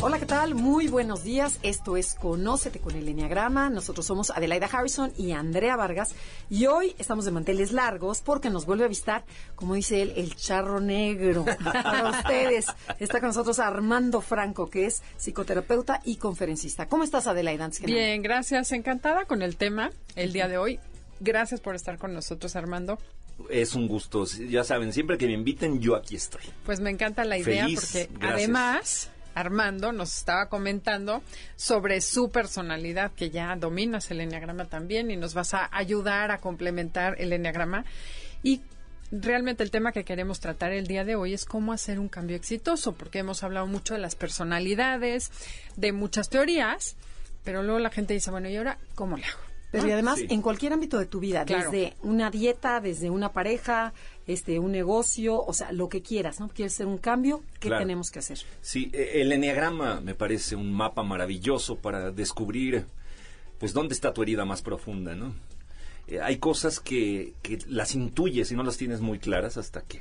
[0.00, 0.54] Hola, ¿qué tal?
[0.54, 1.58] Muy buenos días.
[1.64, 3.68] Esto es Conócete con el Enneagrama.
[3.68, 6.14] Nosotros somos Adelaida Harrison y Andrea Vargas.
[6.48, 9.24] Y hoy estamos de manteles largos porque nos vuelve a visitar,
[9.56, 11.44] como dice él, el charro negro.
[11.64, 12.66] Para ustedes.
[13.00, 16.86] Está con nosotros Armando Franco, que es psicoterapeuta y conferencista.
[16.88, 17.68] ¿Cómo estás, Adelaida?
[17.84, 18.70] Bien, gracias.
[18.70, 20.78] Encantada con el tema el día de hoy.
[21.18, 23.00] Gracias por estar con nosotros, Armando.
[23.50, 24.26] Es un gusto.
[24.26, 26.42] Ya saben, siempre que me inviten, yo aquí estoy.
[26.64, 31.22] Pues me encanta la idea porque además Armando nos estaba comentando
[31.56, 36.38] sobre su personalidad, que ya dominas el enneagrama también y nos vas a ayudar a
[36.38, 37.84] complementar el enneagrama.
[38.42, 38.62] Y
[39.10, 42.36] realmente el tema que queremos tratar el día de hoy es cómo hacer un cambio
[42.36, 45.30] exitoso, porque hemos hablado mucho de las personalidades,
[45.76, 46.96] de muchas teorías,
[47.44, 49.38] pero luego la gente dice, bueno, ¿y ahora cómo le hago?
[49.70, 53.92] Pero y además, en cualquier ámbito de tu vida, desde una dieta, desde una pareja,
[54.28, 56.48] este, un negocio, o sea, lo que quieras, ¿no?
[56.48, 58.38] Quieres hacer un cambio, ¿qué tenemos que hacer?
[58.60, 62.84] Sí, e, el enneagrama me parece un mapa maravilloso para descubrir,
[63.58, 65.34] pues, dónde está tu herida más profunda, ¿no?
[66.06, 70.00] Eh, hay cosas que, que, las intuyes y no las tienes muy claras hasta que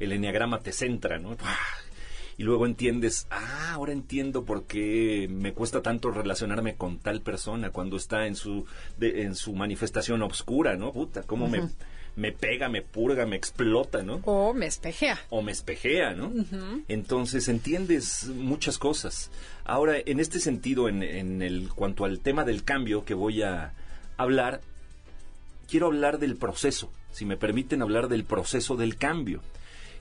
[0.00, 1.36] el enneagrama te centra, ¿no?
[2.38, 7.70] y luego entiendes, ah, ahora entiendo por qué me cuesta tanto relacionarme con tal persona
[7.70, 8.66] cuando está en su
[9.00, 10.92] en su manifestación oscura, ¿no?
[10.92, 11.68] Puta, cómo me
[12.16, 14.20] me pega, me purga, me explota, ¿no?
[14.24, 15.18] O me espejea.
[15.30, 16.32] O me espejea, ¿no?
[16.88, 19.30] Entonces entiendes muchas cosas.
[19.64, 23.72] Ahora, en este sentido, en, en el cuanto al tema del cambio que voy a
[24.16, 24.60] hablar,
[25.68, 29.40] quiero hablar del proceso, si me permiten hablar del proceso del cambio.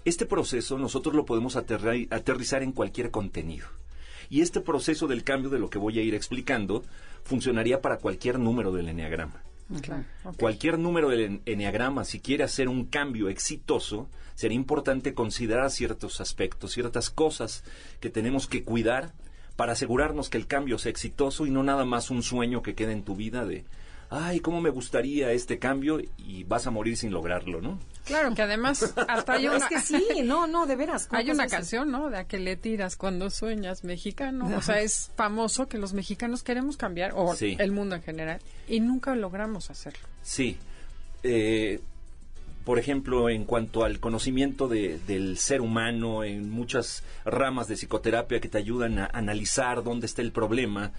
[0.05, 3.67] Este proceso nosotros lo podemos aterrizar en cualquier contenido.
[4.29, 6.83] Y este proceso del cambio de lo que voy a ir explicando
[7.23, 9.43] funcionaría para cualquier número del enneagrama.
[10.37, 16.71] Cualquier número del enneagrama, si quiere hacer un cambio exitoso, sería importante considerar ciertos aspectos,
[16.71, 17.63] ciertas cosas
[17.99, 19.13] que tenemos que cuidar
[19.55, 22.93] para asegurarnos que el cambio sea exitoso y no nada más un sueño que quede
[22.93, 23.65] en tu vida de,
[24.09, 27.79] ay, cómo me gustaría este cambio y vas a morir sin lograrlo, ¿no?
[28.05, 29.57] Claro, que además hasta hay una...
[29.57, 31.07] Es que sí, no, no, de veras.
[31.11, 32.09] Hay una canción, ¿no?
[32.09, 34.57] De a que le tiras cuando sueñas mexicano.
[34.57, 38.79] O sea, es famoso que los mexicanos queremos cambiar, o el mundo en general, y
[38.79, 40.07] nunca logramos hacerlo.
[40.23, 40.57] Sí.
[41.21, 41.79] Eh,
[42.65, 48.49] por ejemplo, en cuanto al conocimiento del ser humano, en muchas ramas de psicoterapia que
[48.49, 50.91] te ayudan a analizar dónde está el problema,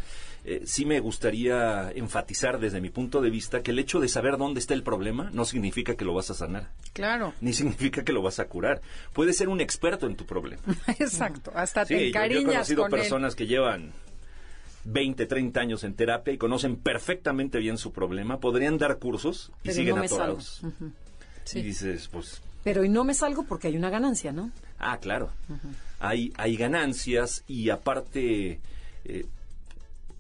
[0.45, 4.39] eh, sí me gustaría enfatizar desde mi punto de vista que el hecho de saber
[4.39, 6.71] dónde está el problema no significa que lo vas a sanar.
[6.95, 7.35] Claro.
[7.43, 8.81] Ni significa que lo vas a curar.
[9.13, 10.63] Puedes ser un experto en tu problema.
[10.99, 11.53] Exacto.
[11.55, 13.93] Hasta te encariñas yo, he conocido personas que llevan
[14.85, 19.73] 20, 30 años en terapia y conocen perfectamente bien su problema, podrían dar cursos y
[19.73, 20.63] siguen atorados.
[21.53, 22.41] Y dices, pues...
[22.63, 24.51] Pero y no me salgo porque hay una ganancia, ¿no?
[24.79, 25.31] Ah, claro.
[25.99, 28.61] hay, hay ganancias y aparte...
[29.05, 29.27] Eh,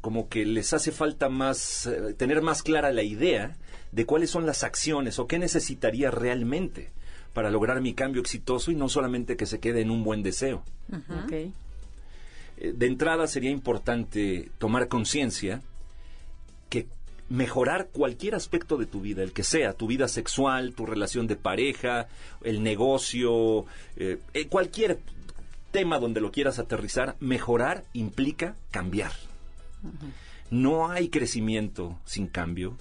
[0.01, 3.57] como que les hace falta más, eh, tener más clara la idea
[3.93, 6.91] de cuáles son las acciones o qué necesitaría realmente
[7.33, 10.63] para lograr mi cambio exitoso y no solamente que se quede en un buen deseo.
[11.31, 11.53] Eh,
[12.57, 15.63] de entrada sería importante tomar conciencia
[17.31, 21.37] mejorar cualquier aspecto de tu vida, el que sea, tu vida sexual, tu relación de
[21.37, 22.09] pareja,
[22.43, 23.65] el negocio,
[23.97, 24.19] eh,
[24.51, 24.99] cualquier
[25.71, 29.13] tema donde lo quieras aterrizar, mejorar implica cambiar.
[30.51, 32.77] No hay crecimiento sin cambio,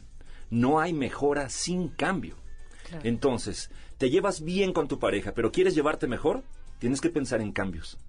[0.50, 2.36] no hay mejora sin cambio.
[3.04, 6.44] Entonces, te llevas bien con tu pareja, pero quieres llevarte mejor,
[6.80, 8.00] tienes que pensar en cambios.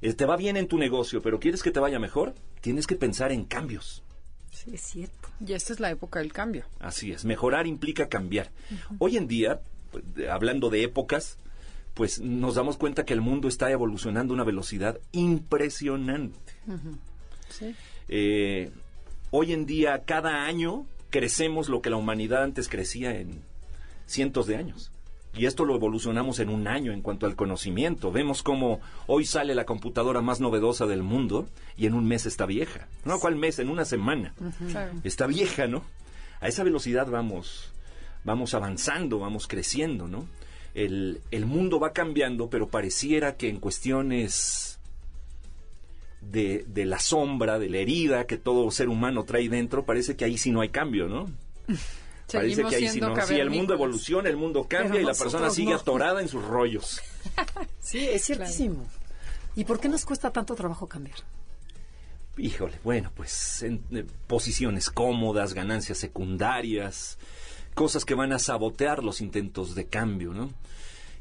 [0.00, 2.96] Eh, te va bien en tu negocio, pero quieres que te vaya mejor, tienes que
[2.96, 4.02] pensar en cambios.
[4.62, 5.28] Sí, es cierto.
[5.44, 6.64] Y esta es la época del cambio.
[6.78, 8.50] Así es, mejorar implica cambiar.
[8.98, 9.60] Hoy en día,
[9.90, 11.38] pues, hablando de épocas,
[11.94, 16.52] pues nos damos cuenta que el mundo está evolucionando a una velocidad impresionante.
[18.08, 18.70] Eh,
[19.30, 23.42] hoy en día, cada año, crecemos lo que la humanidad antes crecía en
[24.06, 24.92] cientos de años.
[25.34, 28.12] Y esto lo evolucionamos en un año en cuanto al conocimiento.
[28.12, 32.44] Vemos cómo hoy sale la computadora más novedosa del mundo y en un mes está
[32.44, 32.86] vieja.
[33.04, 33.18] ¿No?
[33.18, 33.58] ¿Cuál mes?
[33.58, 34.34] En una semana.
[35.04, 35.82] Está vieja, ¿no?
[36.40, 37.72] A esa velocidad vamos,
[38.24, 40.26] vamos avanzando, vamos creciendo, ¿no?
[40.74, 44.78] el, el mundo va cambiando, pero pareciera que en cuestiones
[46.20, 50.24] de, de, la sombra, de la herida que todo ser humano trae dentro, parece que
[50.24, 51.30] ahí sí no hay cambio, ¿no?
[52.32, 53.14] parece que ahí sí no.
[53.26, 57.00] Sí, el mundo evoluciona, el mundo cambia y la persona sigue atorada en sus rollos.
[57.80, 58.86] sí, es ciertísimo.
[59.54, 61.18] ¿Y por qué nos cuesta tanto trabajo cambiar?
[62.38, 67.18] Híjole, bueno, pues en, eh, posiciones cómodas, ganancias secundarias,
[67.74, 70.50] cosas que van a sabotear los intentos de cambio, ¿no?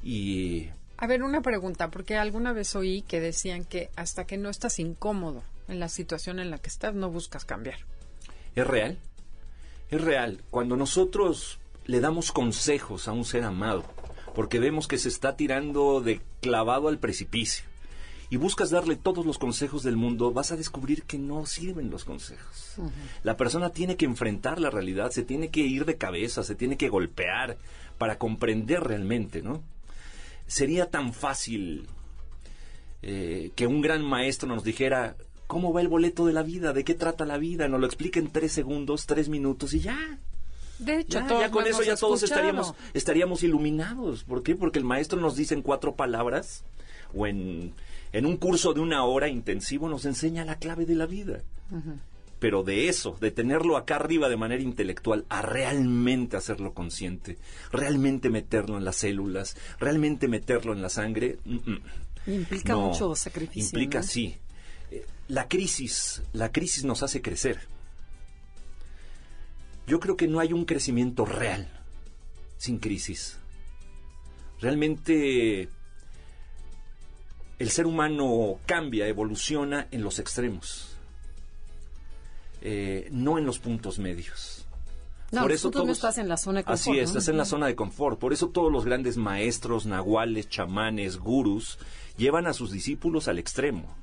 [0.04, 0.70] Y...
[0.98, 4.80] A ver, una pregunta, porque alguna vez oí que decían que hasta que no estás
[4.80, 7.80] incómodo en la situación en la que estás, no buscas cambiar.
[8.56, 8.98] ¿Es real?
[9.92, 10.42] Es real.
[10.50, 13.84] Cuando nosotros le damos consejos a un ser amado,
[14.34, 17.66] porque vemos que se está tirando de clavado al precipicio,
[18.30, 22.06] y buscas darle todos los consejos del mundo, vas a descubrir que no sirven los
[22.06, 22.78] consejos.
[23.24, 26.78] La persona tiene que enfrentar la realidad, se tiene que ir de cabeza, se tiene
[26.78, 27.58] que golpear
[27.98, 29.62] para comprender realmente, ¿no?
[30.48, 31.88] Sería tan fácil
[33.02, 35.18] eh, que un gran maestro nos dijera,
[35.52, 36.72] ¿cómo va el boleto de la vida?
[36.72, 37.68] ¿De qué trata la vida?
[37.68, 40.18] Nos lo explique en tres segundos, tres minutos y ya.
[40.80, 44.24] De hecho, ya, con eso ya todos estaríamos, estaríamos iluminados.
[44.24, 44.56] ¿Por qué?
[44.56, 46.64] Porque el maestro nos dice en cuatro palabras
[47.14, 47.74] o en
[48.14, 51.42] en un curso de una hora intensivo nos enseña la clave de la vida.
[52.40, 57.38] Pero de eso, de tenerlo acá arriba de manera intelectual, a realmente hacerlo consciente,
[57.74, 61.40] realmente meterlo en las células, realmente meterlo en la sangre.
[62.26, 63.68] Implica mucho sacrificio.
[63.68, 64.38] Implica, sí.
[65.28, 67.60] La crisis, la crisis nos hace crecer.
[69.88, 71.68] Yo creo que no hay un crecimiento real
[72.58, 73.38] sin crisis.
[74.60, 75.70] Realmente
[77.58, 80.96] el ser humano cambia, evoluciona en los extremos,
[82.62, 84.66] eh, no en los puntos medios.
[85.32, 86.80] No, por eso tú no estás en la zona de confort.
[86.80, 88.20] Así es, estás en la zona de confort.
[88.20, 91.80] Por eso todos los grandes maestros, nahuales, chamanes, gurus,
[92.18, 93.96] llevan a sus discípulos al extremo.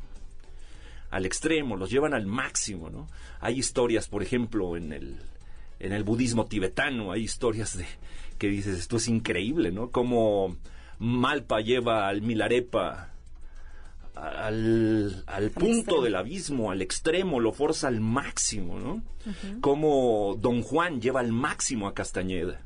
[1.11, 3.09] Al extremo, los llevan al máximo, ¿no?
[3.41, 5.17] Hay historias, por ejemplo, en el,
[5.79, 7.87] en el budismo tibetano, hay historias de
[8.39, 9.91] que dices, esto es increíble, ¿no?
[9.91, 10.57] Como
[10.99, 13.13] Malpa lleva al Milarepa
[14.15, 19.03] al, al punto del abismo, al extremo, lo forza al máximo, ¿no?
[19.61, 22.61] Como Don Juan lleva al máximo a Castañeda.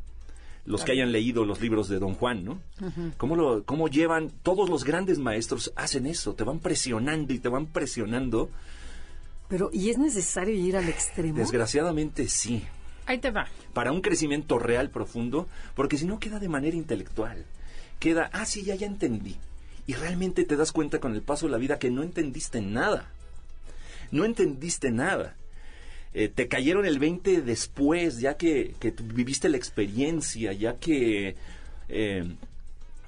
[0.65, 2.61] Los que hayan leído los libros de Don Juan, ¿no?
[3.17, 7.49] ¿Cómo, lo, ¿Cómo llevan, todos los grandes maestros hacen eso, te van presionando y te
[7.49, 8.49] van presionando.
[9.49, 11.39] Pero, ¿y es necesario ir al extremo?
[11.39, 12.63] Desgraciadamente sí.
[13.07, 13.49] Ahí te va.
[13.73, 17.45] Para un crecimiento real profundo, porque si no queda de manera intelectual.
[17.99, 19.37] Queda, ah, sí, ya, ya entendí
[19.87, 23.11] y realmente te das cuenta con el paso de la vida que no entendiste nada.
[24.11, 25.35] No entendiste nada.
[26.15, 31.37] Eh, te cayeron el 20 después, ya que, que viviste la experiencia, ya que,
[31.89, 32.25] eh,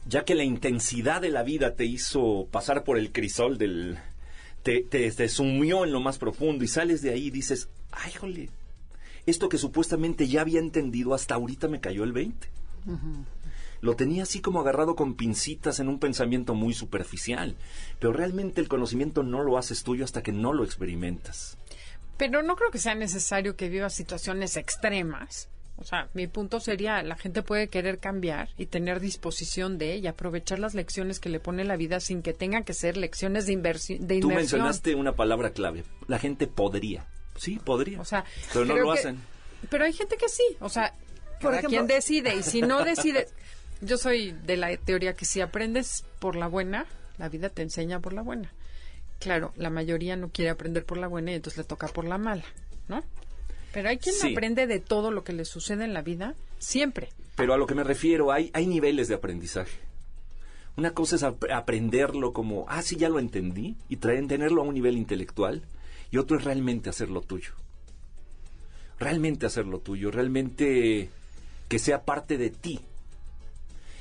[0.09, 3.99] ya que la intensidad de la vida te hizo pasar por el crisol del...
[4.62, 8.49] Te, te, sumió en lo más profundo y sales de ahí y dices, ay, jole,
[9.27, 12.49] esto que supuestamente ya había entendido hasta ahorita me cayó el 20
[13.85, 17.55] lo tenía así como agarrado con pincitas en un pensamiento muy superficial.
[17.99, 21.59] Pero realmente el conocimiento no lo haces tuyo hasta que no lo experimentas.
[22.16, 25.49] Pero no creo que sea necesario que vivas situaciones extremas.
[25.76, 30.06] O sea, mi punto sería, la gente puede querer cambiar y tener disposición de y
[30.06, 33.53] aprovechar las lecciones que le pone la vida sin que tengan que ser lecciones de,
[33.53, 34.06] inversión.
[34.20, 35.82] Tú mencionaste una palabra clave.
[36.06, 37.06] La gente podría.
[37.36, 38.00] Sí, podría.
[38.00, 39.20] O sea, pero no lo hacen.
[39.69, 40.44] Pero hay gente que sí.
[40.60, 40.94] O sea,
[41.41, 43.27] por ejemplo, quien decide y si no decide,
[43.81, 46.86] yo soy de la teoría que si aprendes por la buena,
[47.19, 48.53] la vida te enseña por la buena.
[49.24, 52.19] Claro, la mayoría no quiere aprender por la buena y entonces le toca por la
[52.19, 52.44] mala,
[52.88, 53.02] ¿no?
[53.72, 57.08] Pero hay quien aprende de todo lo que le sucede en la vida, siempre.
[57.34, 59.78] Pero a lo que me refiero, hay, hay niveles de aprendizaje.
[60.76, 64.74] Una cosa es aprenderlo como, ah, sí, ya lo entendí, y traen, tenerlo a un
[64.74, 65.62] nivel intelectual,
[66.10, 67.54] y otro es realmente hacerlo tuyo.
[68.98, 71.08] Realmente hacerlo tuyo, realmente
[71.70, 72.78] que sea parte de ti,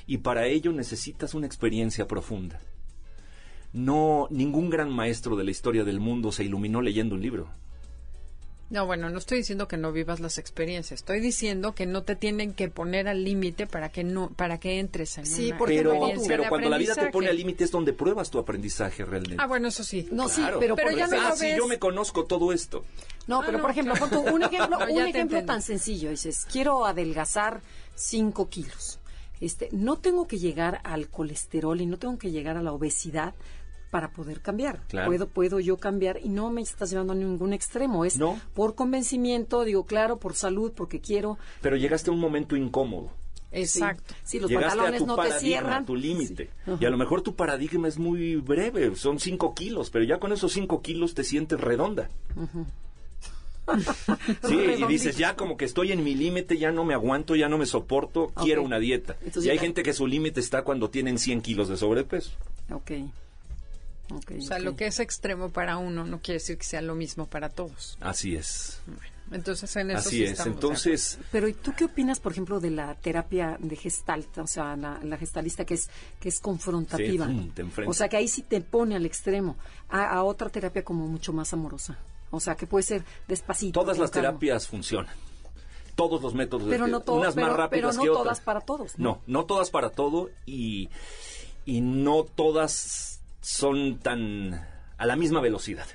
[0.06, 2.60] y para ello necesitas una experiencia profunda.
[3.74, 7.50] No, ningún gran maestro de la historia del mundo se iluminó leyendo un libro.
[8.70, 11.02] No, bueno, no estoy diciendo que no vivas las experiencias.
[11.02, 14.80] Estoy diciendo que no te tienen que poner al límite para que no, para que
[14.80, 17.94] entres en sí, porque pero, pero cuando la vida te pone al límite es donde
[17.94, 19.38] pruebas tu aprendizaje realmente.
[19.40, 20.08] Ah, bueno, eso sí.
[20.12, 22.84] No, sí, pero, pero ya ah, sí, yo me conozco todo esto.
[23.28, 23.94] No, pero por ejemplo,
[24.34, 26.10] un ejemplo, un ejemplo tan sencillo.
[26.10, 27.62] Dices, quiero adelgazar
[27.96, 29.00] 5 kilos.
[29.40, 33.36] Este, no tengo que llegar al colesterol y no tengo que llegar a la obesidad
[33.94, 34.80] para poder cambiar.
[35.06, 38.06] Puedo, puedo yo cambiar y no me estás llevando a ningún extremo.
[38.06, 38.18] Es
[38.56, 41.38] por convencimiento, digo, claro, por salud, porque quiero.
[41.62, 43.12] Pero llegaste a un momento incómodo.
[43.52, 44.16] Exacto.
[44.24, 45.86] Si los pantalones a tu no te cierran.
[45.86, 46.50] tu límite.
[46.80, 50.32] Y a lo mejor tu paradigma es muy breve, son 5 kilos, pero ya con
[50.32, 52.10] esos 5 kilos te sientes redonda.
[54.48, 57.48] sí, y dices, ya como que estoy en mi límite, ya no me aguanto, ya
[57.48, 59.18] no me soporto, quiero una dieta.
[59.40, 62.32] y hay gente que su límite está cuando tienen 100 kilos de sobrepeso.
[62.72, 62.92] Ok.
[64.18, 67.28] O sea, lo que es extremo para uno no quiere decir que sea lo mismo
[67.28, 67.98] para todos.
[68.02, 68.80] Así es.
[69.32, 70.40] entonces en eso Así es.
[70.46, 74.76] Entonces, pero ¿y tú qué opinas, por ejemplo, de la terapia de gestalt, o sea,
[74.76, 75.90] la, gestalista que es
[76.20, 77.30] que es confrontativa?
[77.86, 79.56] o sea, que ahí sí te pone al extremo
[79.90, 81.98] a otra terapia como mucho más amorosa.
[82.34, 83.80] O sea, que puede ser despacito.
[83.80, 85.16] Todas las terapias funcionan.
[85.96, 86.68] Todos los métodos.
[86.68, 88.98] Pero no todas, unas más rápidas pero no todas para todos.
[88.98, 89.22] ¿no?
[89.28, 90.90] no, todas para todo y,
[91.66, 93.13] y no todas
[93.44, 94.66] son tan
[94.98, 95.86] a la misma velocidad.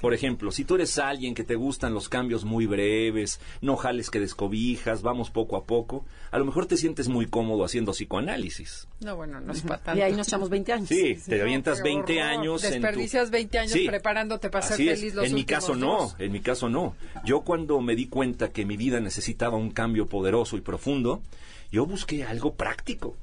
[0.00, 4.10] Por ejemplo, si tú eres alguien que te gustan los cambios muy breves, no jales
[4.10, 8.88] que descobijas, vamos poco a poco, a lo mejor te sientes muy cómodo haciendo psicoanálisis.
[9.00, 9.98] No, bueno, no es para tanto.
[9.98, 10.88] Y ahí nos echamos 20 años.
[10.88, 12.62] Sí, te avientas 20 años.
[12.62, 16.68] Desperdicias 20 años preparándote para ser feliz los En mi caso no, en mi caso
[16.68, 16.96] no.
[17.24, 21.22] Yo cuando me di cuenta que mi vida necesitaba un cambio poderoso y profundo,
[21.70, 23.16] yo busqué algo práctico.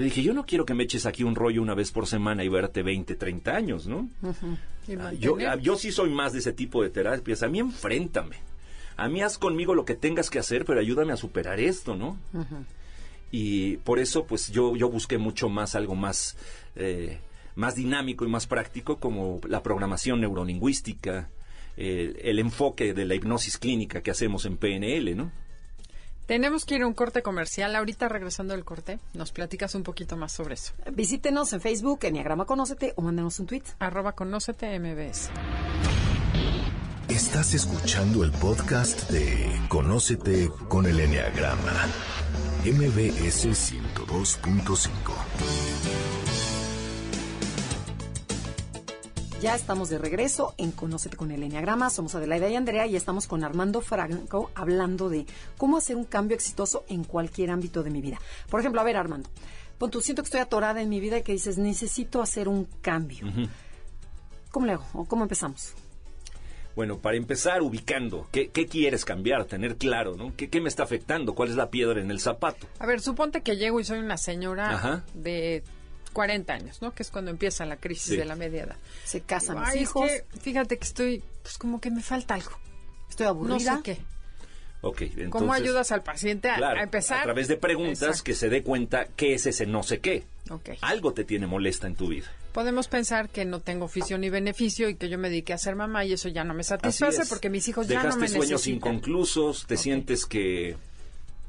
[0.00, 2.42] Yo dije, yo no quiero que me eches aquí un rollo una vez por semana
[2.42, 4.08] y verte 20, 30 años, ¿no?
[4.98, 7.42] Ah, yo, ah, yo sí soy más de ese tipo de terapias.
[7.42, 8.36] A mí enfréntame.
[8.96, 12.16] A mí haz conmigo lo que tengas que hacer, pero ayúdame a superar esto, ¿no?
[13.30, 16.38] Y por eso, pues yo, yo busqué mucho más, algo más,
[16.76, 17.18] eh,
[17.54, 21.28] más dinámico y más práctico, como la programación neurolingüística,
[21.76, 25.30] el enfoque de la hipnosis clínica que hacemos en PNL, ¿no?
[26.30, 27.74] Tenemos que ir a un corte comercial.
[27.74, 30.72] Ahorita regresando del corte, nos platicas un poquito más sobre eso.
[30.92, 33.64] Visítenos en Facebook, Enneagrama Conócete, o mándenos un tweet.
[33.80, 35.28] Arroba Conócete MBS.
[37.08, 41.88] Estás escuchando el podcast de Conócete con el Enneagrama.
[42.64, 46.19] MBS 102.5.
[49.40, 51.88] Ya estamos de regreso en Conócete con el Enneagrama.
[51.88, 55.24] Somos Adelaida y Andrea y estamos con Armando Franco hablando de
[55.56, 58.18] cómo hacer un cambio exitoso en cualquier ámbito de mi vida.
[58.50, 59.30] Por ejemplo, a ver, Armando,
[59.78, 62.66] pon tú, siento que estoy atorada en mi vida y que dices, necesito hacer un
[62.82, 63.28] cambio.
[64.50, 64.84] ¿Cómo le hago?
[64.92, 65.72] ¿O cómo empezamos?
[66.76, 69.46] Bueno, para empezar, ubicando, ¿qué, quieres cambiar?
[69.46, 70.36] Tener claro, ¿no?
[70.36, 71.34] ¿Qué, ¿Qué, me está afectando?
[71.34, 72.66] ¿Cuál es la piedra en el zapato?
[72.78, 75.64] A ver, suponte que llego y soy una señora de
[76.12, 76.94] 40 años, ¿no?
[76.94, 78.76] Que es cuando empieza la crisis de la media edad.
[79.04, 80.10] Se casan mis hijos.
[80.40, 82.52] fíjate que estoy, pues como que me falta algo.
[83.08, 83.72] Estoy aburrida.
[83.72, 83.98] No sé qué.
[84.82, 87.20] Okay, entonces, ¿Cómo ayudas al paciente a, empezar?
[87.20, 90.24] A través de preguntas que se dé cuenta qué es ese no sé qué.
[90.48, 90.78] Okay.
[90.80, 92.26] Algo te tiene molesta en tu vida.
[92.52, 95.76] Podemos pensar que no tengo oficio ni beneficio y que yo me dedique a ser
[95.76, 98.42] mamá y eso ya no me satisface porque mis hijos ya no me necesitan.
[98.42, 100.76] sueños inconclusos, te sientes que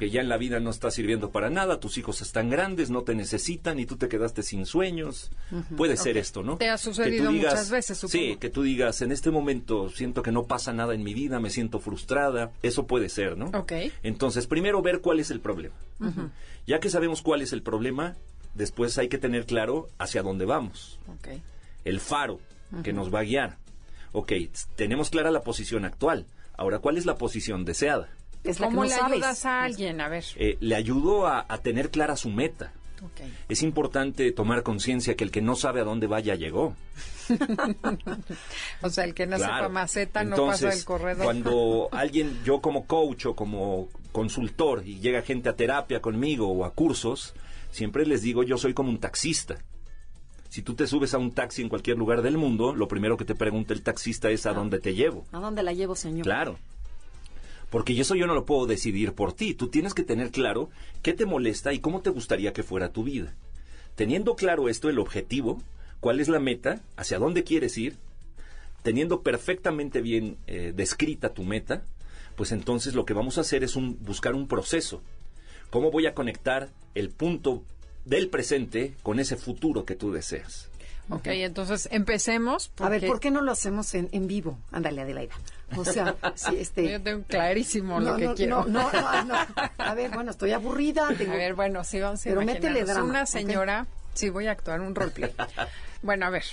[0.01, 3.03] que ya en la vida no está sirviendo para nada, tus hijos están grandes, no
[3.03, 5.29] te necesitan y tú te quedaste sin sueños.
[5.77, 6.57] Puede ser esto, ¿no?
[6.57, 8.11] Te ha sucedido muchas veces, supongo.
[8.11, 11.39] Sí, que tú digas, en este momento siento que no pasa nada en mi vida,
[11.39, 13.51] me siento frustrada, eso puede ser, ¿no?
[13.55, 13.73] Ok.
[14.01, 15.75] Entonces, primero ver cuál es el problema.
[16.65, 18.15] Ya que sabemos cuál es el problema,
[18.55, 20.99] después hay que tener claro hacia dónde vamos.
[21.19, 21.43] Okay.
[21.85, 22.39] El faro
[22.83, 23.57] que nos va a guiar.
[24.13, 24.31] Ok,
[24.75, 26.25] tenemos clara la posición actual.
[26.57, 28.09] Ahora, ¿cuál es la posición deseada?
[28.57, 30.01] ¿Cómo le ayudas a alguien?
[30.01, 30.23] A ver.
[30.35, 32.73] Eh, le ayudo a, tener clara su meta.
[33.49, 36.75] Es importante tomar conciencia que el que no sabe a dónde vaya llegó.
[38.81, 41.23] o sea, el que no sepa maceta no pasa el corredor.
[41.23, 46.63] cuando alguien, yo como coach o como consultor y llega gente a terapia conmigo o
[46.63, 47.33] a cursos,
[47.71, 49.57] siempre les digo yo soy como un taxista.
[50.49, 53.25] Si tú te subes a un taxi en cualquier lugar del mundo, lo primero que
[53.25, 54.53] te pregunta el taxista es a ah.
[54.53, 55.25] dónde te llevo.
[55.31, 56.23] ¿A dónde la llevo, señor?
[56.23, 56.59] Claro
[57.71, 59.55] porque eso yo no lo puedo decidir por ti.
[59.55, 60.69] Tú tienes que tener claro
[61.01, 63.33] qué te molesta y cómo te gustaría que fuera tu vida.
[63.95, 65.63] Teniendo claro esto, el objetivo,
[66.01, 67.95] cuál es la meta, hacia dónde quieres ir,
[68.83, 71.81] teniendo perfectamente bien eh, descrita tu meta,
[72.35, 75.01] pues entonces lo que vamos a hacer es un, buscar un proceso.
[75.69, 77.63] ¿Cómo voy a conectar el punto
[78.03, 80.70] del presente con ese futuro que tú deseas?
[81.11, 82.71] Ok, entonces empecemos.
[82.79, 84.57] A ver, ¿por qué no lo hacemos en, en vivo?
[84.71, 85.35] Ándale, Adelaida.
[85.75, 86.89] O sea, sí, este...
[86.89, 88.65] Yo tengo clarísimo lo que quiero.
[88.65, 89.35] No, no, no,
[89.77, 91.09] A ver, bueno, estoy aburrida.
[91.09, 93.03] A ver, bueno, sí, vamos a Pero métele drama.
[93.03, 95.33] Una señora, sí, voy a actuar un roleplay.
[96.01, 96.45] bueno, a ver,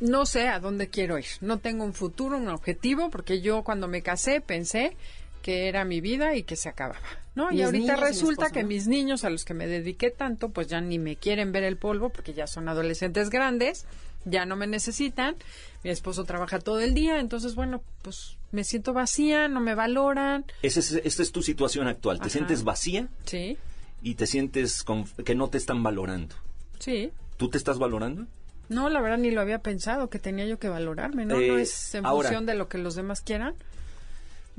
[0.00, 1.26] no sé a dónde quiero ir.
[1.40, 4.96] No tengo un futuro, un objetivo, porque yo cuando me casé pensé
[5.42, 7.00] que era mi vida y que se acababa,
[7.34, 7.52] ¿no?
[7.52, 10.98] Y ahorita resulta que mis niños a los que me dediqué tanto, pues ya ni
[10.98, 13.84] me quieren ver el polvo porque ya son adolescentes grandes,
[14.24, 15.34] ya no me necesitan,
[15.82, 20.44] mi esposo trabaja todo el día, entonces bueno, pues me siento vacía, no me valoran.
[20.62, 23.08] Esa es, esta es tu situación actual, ¿te sientes vacía?
[23.24, 23.58] Sí.
[24.04, 24.84] y te sientes
[25.24, 26.34] que no te están valorando.
[26.78, 27.12] Sí.
[27.36, 28.26] ¿Tú te estás valorando?
[28.68, 31.34] No, la verdad ni lo había pensado, que tenía yo que valorarme, ¿no?
[31.34, 33.54] no eh, es en función de lo que los demás quieran.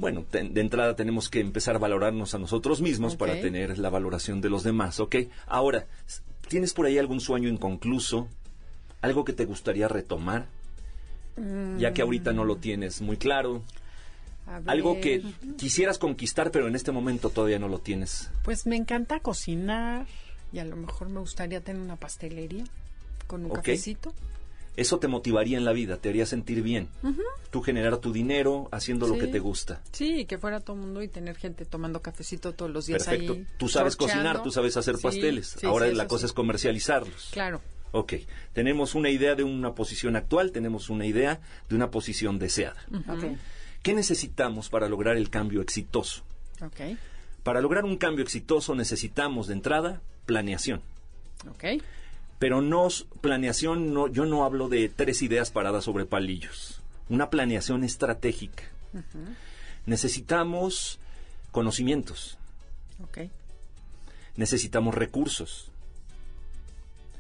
[0.03, 4.41] Bueno, de entrada tenemos que empezar a valorarnos a nosotros mismos para tener la valoración
[4.41, 5.15] de los demás, ¿ok?
[5.48, 5.88] Ahora,
[6.50, 8.27] ¿tienes por ahí algún sueño inconcluso?
[9.00, 10.48] ¿Algo que te gustaría retomar?
[11.77, 13.62] Ya que ahorita no lo tienes muy claro.
[14.65, 15.24] Algo que
[15.57, 18.29] quisieras conquistar, pero en este momento todavía no lo tienes.
[18.43, 20.05] Pues me encanta cocinar
[20.51, 22.65] y a lo mejor me gustaría tener una pastelería
[23.25, 24.13] con un cafecito.
[24.75, 26.89] Eso te motivaría en la vida, te haría sentir bien.
[27.51, 29.82] Tú generar tu dinero haciendo lo que te gusta.
[29.92, 33.38] Sí, que fuera todo el mundo y tener gente tomando cafecito todos los días Perfecto.
[33.58, 35.63] tú sabes cocinar, tú sabes hacer pasteles.
[35.63, 37.30] Ahora la cosa es comercializarlos.
[37.32, 37.62] Claro.
[37.92, 38.13] Ok,
[38.53, 41.39] tenemos una idea de una posición actual, tenemos una idea
[41.70, 42.84] de una posición deseada.
[43.84, 46.24] ¿Qué necesitamos para lograr el cambio exitoso?
[46.60, 46.98] Okay.
[47.44, 50.82] Para lograr un cambio exitoso necesitamos de entrada planeación.
[51.56, 51.84] Okay.
[52.43, 52.89] Pero no
[53.21, 56.81] planeación, no, yo no hablo de tres ideas paradas sobre palillos.
[57.07, 58.63] Una planeación estratégica.
[59.85, 61.00] Necesitamos
[61.53, 62.38] conocimientos.
[63.07, 63.31] Okay.
[64.35, 65.71] Necesitamos recursos.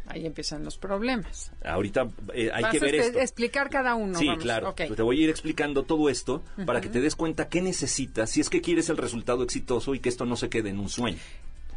[0.07, 1.53] Ahí empiezan los problemas.
[1.63, 3.19] Ahorita eh, hay que ver esto.
[3.21, 4.19] explicar cada uno.
[4.19, 4.73] Sí, claro.
[4.73, 8.41] Te voy a ir explicando todo esto para que te des cuenta qué necesitas si
[8.41, 11.19] es que quieres el resultado exitoso y que esto no se quede en un sueño.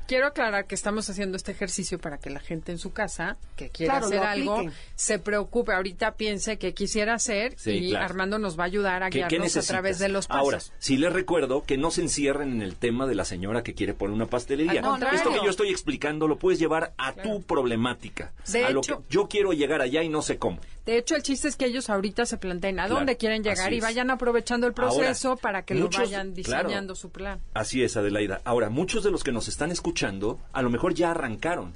[0.07, 3.71] Quiero aclarar que estamos haciendo este ejercicio para que la gente en su casa que
[3.71, 4.63] quiera hacer algo
[4.95, 5.73] se preocupe.
[5.73, 9.99] Ahorita piense que quisiera hacer y Armando nos va a ayudar a guiarnos a través
[9.99, 10.43] de los pasos.
[10.43, 13.75] Ahora, sí les recuerdo que no se encierren en el tema de la señora que
[13.75, 14.83] quiere poner una pastelería.
[15.13, 18.33] Esto que yo estoy explicando lo puedes llevar a tu problemática.
[18.65, 20.61] a lo que yo quiero llegar allá y no sé cómo.
[20.87, 23.81] De hecho, el chiste es que ellos ahorita se planteen a dónde quieren llegar y
[23.81, 27.41] vayan aprovechando el proceso para que lo vayan diseñando su plan.
[27.55, 28.41] Así es, Adelaida.
[28.45, 31.75] Ahora, muchos de los que nos están escuchando, a lo mejor ya arrancaron,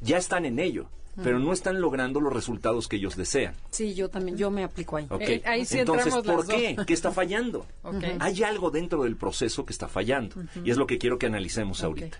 [0.00, 0.88] ya están en ello
[1.22, 3.54] pero no están logrando los resultados que ellos desean.
[3.70, 5.08] Sí, yo también, yo me aplico ahí.
[5.20, 6.76] Eh, ahí sí Entonces, ¿por qué?
[6.86, 7.66] ¿Qué está fallando?
[8.20, 11.82] Hay algo dentro del proceso que está fallando y es lo que quiero que analicemos
[11.82, 12.18] ahorita.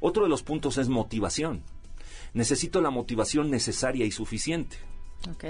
[0.00, 1.62] Otro de los puntos es motivación.
[2.32, 4.78] Necesito la motivación necesaria y suficiente.
[5.28, 5.44] Ok.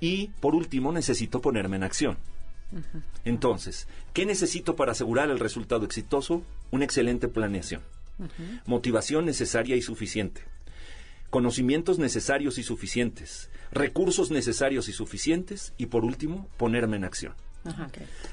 [0.00, 2.18] Y por último, necesito ponerme en acción.
[3.24, 6.42] Entonces, ¿qué necesito para asegurar el resultado exitoso?
[6.70, 7.82] Una excelente planeación.
[8.66, 10.42] Motivación necesaria y suficiente.
[11.30, 13.50] Conocimientos necesarios y suficientes.
[13.72, 15.72] Recursos necesarios y suficientes.
[15.78, 17.34] Y por último, ponerme en acción.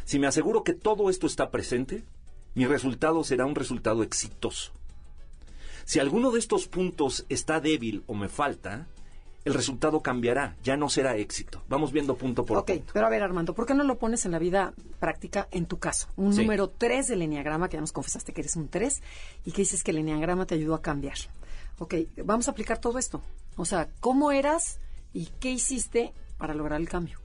[0.05, 2.03] Si me aseguro que todo esto está presente,
[2.53, 4.73] mi resultado será un resultado exitoso.
[5.86, 8.88] Si alguno de estos puntos está débil o me falta,
[9.43, 11.63] el resultado cambiará, ya no será éxito.
[11.67, 12.73] Vamos viendo punto por punto.
[12.73, 15.65] Ok, pero a ver Armando, ¿por qué no lo pones en la vida práctica en
[15.65, 16.08] tu caso?
[16.15, 19.01] Un número 3 del Enneagrama, que ya nos confesaste que eres un 3
[19.45, 21.17] y que dices que el Enneagrama te ayudó a cambiar.
[21.80, 23.21] Ok, vamos a aplicar todo esto.
[23.56, 24.80] O sea, ¿cómo eras
[25.13, 27.19] y qué hiciste para lograr el cambio?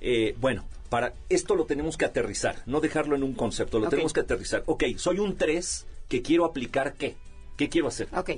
[0.00, 4.12] Eh, bueno, para esto lo tenemos que aterrizar, no dejarlo en un concepto, lo tenemos
[4.12, 4.62] que aterrizar.
[4.66, 7.16] Ok, soy un 3 que quiero aplicar qué?
[7.56, 8.08] ¿Qué quiero hacer?
[8.16, 8.30] Ok.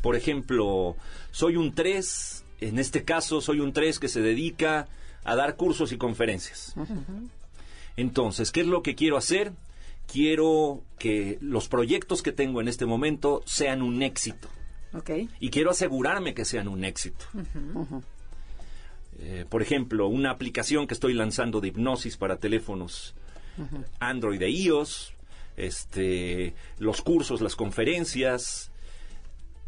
[0.00, 0.96] Por ejemplo,
[1.30, 4.88] soy un 3, en este caso soy un 3 que se dedica
[5.24, 6.74] a dar cursos y conferencias.
[7.96, 9.52] Entonces, ¿qué es lo que quiero hacer?
[10.06, 14.48] Quiero que los proyectos que tengo en este momento sean un éxito.
[14.94, 15.28] Okay.
[15.38, 17.26] Y quiero asegurarme que sean un éxito.
[19.20, 23.14] Eh, por ejemplo, una aplicación que estoy lanzando de hipnosis para teléfonos
[23.98, 25.12] Android e iOS,
[25.56, 28.70] este, los cursos, las conferencias,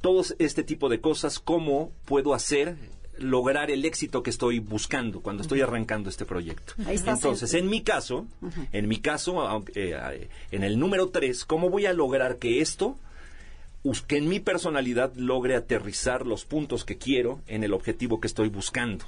[0.00, 2.76] todo este tipo de cosas, cómo puedo hacer
[3.18, 6.74] lograr el éxito que estoy buscando cuando estoy arrancando este proyecto.
[6.88, 8.26] Entonces, en mi caso,
[8.72, 12.96] en mi caso, eh, en el número 3, ¿cómo voy a lograr que esto,
[14.06, 18.48] que en mi personalidad logre aterrizar los puntos que quiero en el objetivo que estoy
[18.48, 19.04] buscando?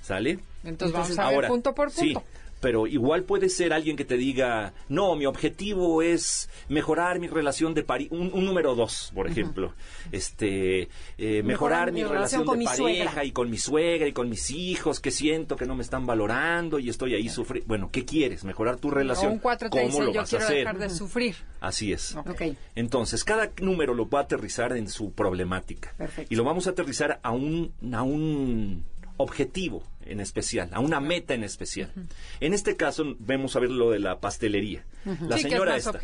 [0.00, 0.38] ¿Sale?
[0.64, 2.22] Entonces, vamos a ver punto por punto
[2.60, 7.74] pero igual puede ser alguien que te diga, no, mi objetivo es mejorar mi relación
[7.74, 9.74] de pareja, un, número dos, por ejemplo,
[10.12, 10.88] este,
[11.18, 15.10] eh, mejorar, mi, relación, de pareja y con mi suegra y con mis hijos, que
[15.10, 17.68] siento que no me están valorando y estoy ahí sufriendo.
[17.68, 18.44] Bueno, ¿qué quieres?
[18.44, 19.32] Mejorar tu relación.
[19.32, 20.58] un cuatro te ¿Cómo lo yo vas quiero a hacer?
[20.58, 21.36] dejar de sufrir.
[21.60, 22.16] Así es.
[22.16, 22.56] Okay.
[22.74, 25.94] Entonces, cada número lo va a aterrizar en su problemática.
[25.96, 26.32] Perfecto.
[26.32, 28.84] Y lo vamos a aterrizar a un, a un
[29.16, 31.92] objetivo en especial, a una meta en especial.
[32.40, 34.84] En este caso vemos a ver lo de la pastelería.
[35.28, 35.98] La señora esta,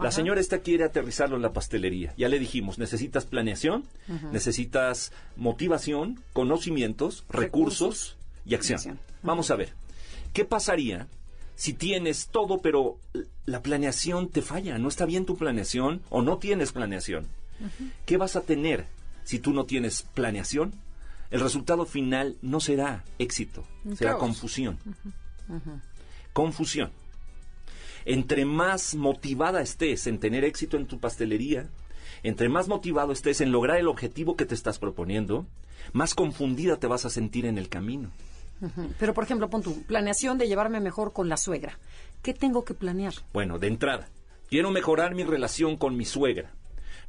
[0.00, 2.14] la señora esta quiere aterrizarlo en la pastelería.
[2.16, 3.84] Ya le dijimos, necesitas planeación,
[4.32, 8.16] necesitas motivación, conocimientos, recursos,
[8.48, 8.98] y acción.
[9.22, 9.74] Vamos a ver.
[10.32, 11.06] ¿Qué pasaría
[11.54, 12.98] si tienes todo, pero
[13.44, 17.26] la planeación te falla, no está bien tu planeación o no tienes planeación.
[18.06, 18.86] ¿Qué vas a tener
[19.24, 20.72] si tú no tienes planeación?
[21.30, 23.64] El resultado final no será éxito,
[23.94, 24.78] será confusión.
[26.32, 26.90] Confusión.
[28.04, 31.68] Entre más motivada estés en tener éxito en tu pastelería,
[32.22, 35.46] entre más motivado estés en lograr el objetivo que te estás proponiendo,
[35.92, 38.10] más confundida te vas a sentir en el camino.
[38.98, 41.78] Pero, por ejemplo, pon tu planeación de llevarme mejor con la suegra.
[42.22, 43.14] ¿Qué tengo que planear?
[43.32, 44.08] Bueno, de entrada,
[44.48, 46.50] quiero mejorar mi relación con mi suegra.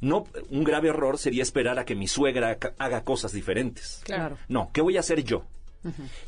[0.00, 4.00] No, un grave error sería esperar a que mi suegra haga cosas diferentes.
[4.04, 4.38] Claro.
[4.48, 5.44] No, ¿qué voy a hacer yo?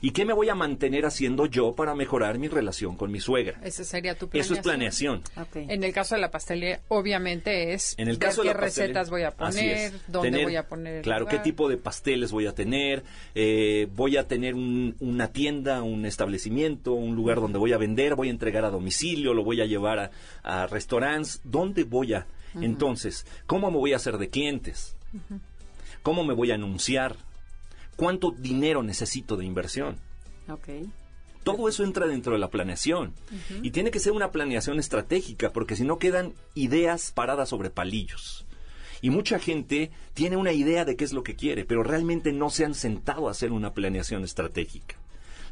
[0.00, 3.60] ¿Y qué me voy a mantener haciendo yo para mejorar mi relación con mi suegra?
[3.62, 4.44] Esa sería tu planeación.
[4.44, 5.22] Eso es planeación.
[5.54, 9.30] En el caso de la pastelería, obviamente es en el caso qué recetas voy a
[9.32, 11.02] poner, dónde voy a poner.
[11.02, 13.02] Claro, qué tipo de pasteles voy a tener.
[13.34, 18.28] Eh, voy a tener una tienda, un establecimiento, un lugar donde voy a vender, voy
[18.28, 21.40] a entregar a domicilio, lo voy a llevar a, restaurantes.
[21.44, 22.26] ¿Dónde voy a?
[22.54, 24.96] Entonces, ¿cómo me voy a hacer de clientes?
[26.02, 27.16] ¿Cómo me voy a anunciar?
[27.96, 29.96] cuánto dinero necesito de inversión.
[31.44, 33.14] Todo eso entra dentro de la planeación.
[33.62, 38.46] Y tiene que ser una planeación estratégica, porque si no quedan ideas paradas sobre palillos.
[39.00, 42.50] Y mucha gente tiene una idea de qué es lo que quiere, pero realmente no
[42.50, 44.96] se han sentado a hacer una planeación estratégica.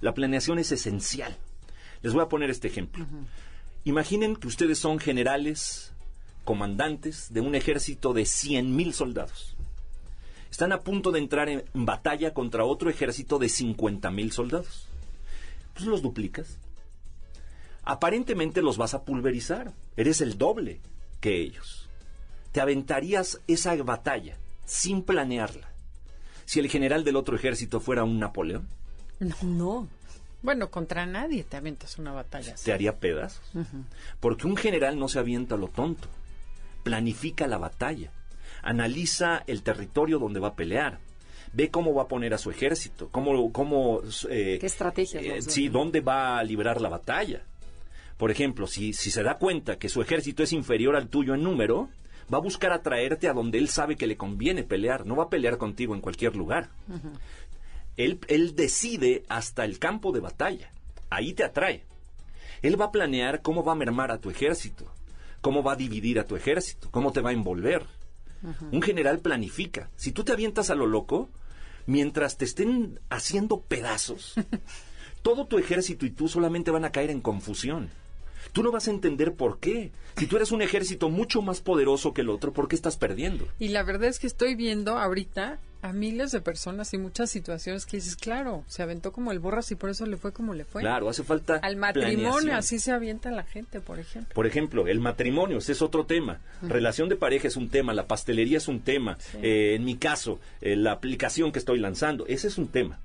[0.00, 1.36] La planeación es esencial.
[2.02, 3.06] Les voy a poner este ejemplo.
[3.84, 5.92] Imaginen que ustedes son generales,
[6.44, 9.56] comandantes de un ejército de 100.000 soldados
[10.50, 14.88] están a punto de entrar en batalla contra otro ejército de 50.000 soldados.
[15.74, 16.58] Pues los duplicas.
[17.84, 19.72] Aparentemente los vas a pulverizar.
[19.96, 20.80] Eres el doble
[21.20, 21.88] que ellos.
[22.52, 25.70] Te aventarías esa batalla sin planearla.
[26.44, 28.68] Si el general del otro ejército fuera un Napoleón.
[29.20, 29.36] No.
[29.42, 29.88] no.
[30.42, 32.54] Bueno, contra nadie te aventas una batalla.
[32.56, 33.42] Te haría pedazos.
[34.18, 36.08] Porque un general no se avienta lo tonto.
[36.90, 38.10] Planifica la batalla
[38.62, 40.98] analiza el territorio donde va a pelear,
[41.52, 45.68] ve cómo va a poner a su ejército, cómo, cómo eh, qué estrategia, eh, sí,
[45.68, 47.42] dónde va a librar la batalla.
[48.16, 51.42] Por ejemplo, si, si se da cuenta que su ejército es inferior al tuyo en
[51.42, 51.88] número,
[52.32, 55.30] va a buscar atraerte a donde él sabe que le conviene pelear, no va a
[55.30, 56.68] pelear contigo en cualquier lugar.
[57.96, 60.70] él, él decide hasta el campo de batalla,
[61.08, 61.84] ahí te atrae.
[62.62, 64.84] Él va a planear cómo va a mermar a tu ejército,
[65.40, 67.86] cómo va a dividir a tu ejército, cómo te va a envolver.
[68.70, 69.90] Un general planifica.
[69.96, 71.28] Si tú te avientas a lo loco,
[71.86, 74.34] mientras te estén haciendo pedazos,
[75.22, 77.90] todo tu ejército y tú solamente van a caer en confusión.
[78.52, 79.92] Tú no vas a entender por qué.
[80.16, 83.46] Si tú eres un ejército mucho más poderoso que el otro, ¿por qué estás perdiendo?
[83.58, 87.86] Y la verdad es que estoy viendo ahorita a miles de personas y muchas situaciones
[87.86, 90.64] que dices, claro, se aventó como el borras y por eso le fue como le
[90.64, 90.82] fue.
[90.82, 91.56] Claro, hace falta.
[91.56, 94.34] Al matrimonio, así se avienta la gente, por ejemplo.
[94.34, 96.40] Por ejemplo, el matrimonio, ese es otro tema.
[96.62, 99.16] Relación de pareja es un tema, la pastelería es un tema.
[99.42, 103.00] Eh, en mi caso, eh, la aplicación que estoy lanzando, ese es un tema.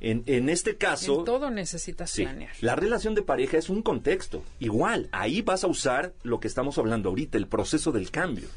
[0.00, 1.24] en, en, este caso...
[1.24, 2.52] todo necesitas planear.
[2.60, 4.44] La relación de pareja es un contexto.
[4.60, 8.48] Igual, ahí vas a usar lo que estamos hablando ahorita, el proceso del cambio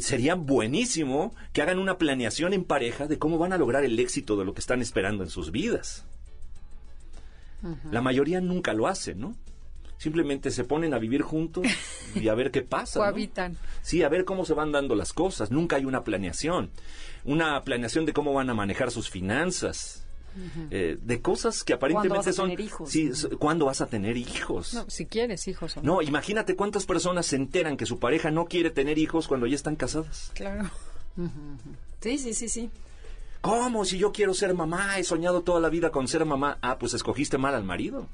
[0.00, 4.36] sería buenísimo que hagan una planeación en pareja de cómo van a lograr el éxito
[4.36, 6.06] de lo que están esperando en sus vidas.
[7.90, 9.34] La mayoría nunca lo hace, ¿no?
[9.96, 11.64] Simplemente se ponen a vivir juntos
[12.14, 12.98] y a ver qué pasa.
[12.98, 13.56] Cohabitan.
[13.80, 15.50] Sí, a ver cómo se van dando las cosas.
[15.50, 16.70] Nunca hay una planeación.
[17.24, 20.03] Una planeación de cómo van a manejar sus finanzas
[20.70, 22.50] eh, de cosas que aparentemente son...
[22.50, 22.90] Hijos?
[22.90, 24.74] Sí, ¿cuándo vas a tener hijos?
[24.74, 25.76] No, si quieres hijos.
[25.76, 25.94] ¿o no?
[25.94, 29.56] no, imagínate cuántas personas se enteran que su pareja no quiere tener hijos cuando ya
[29.56, 30.30] están casadas.
[30.34, 30.70] Claro.
[32.00, 32.70] Sí, sí, sí, sí.
[33.40, 33.86] ¿Cómo?
[33.86, 36.58] Si yo quiero ser mamá, he soñado toda la vida con ser mamá.
[36.60, 38.10] Ah, pues escogiste mal al marido.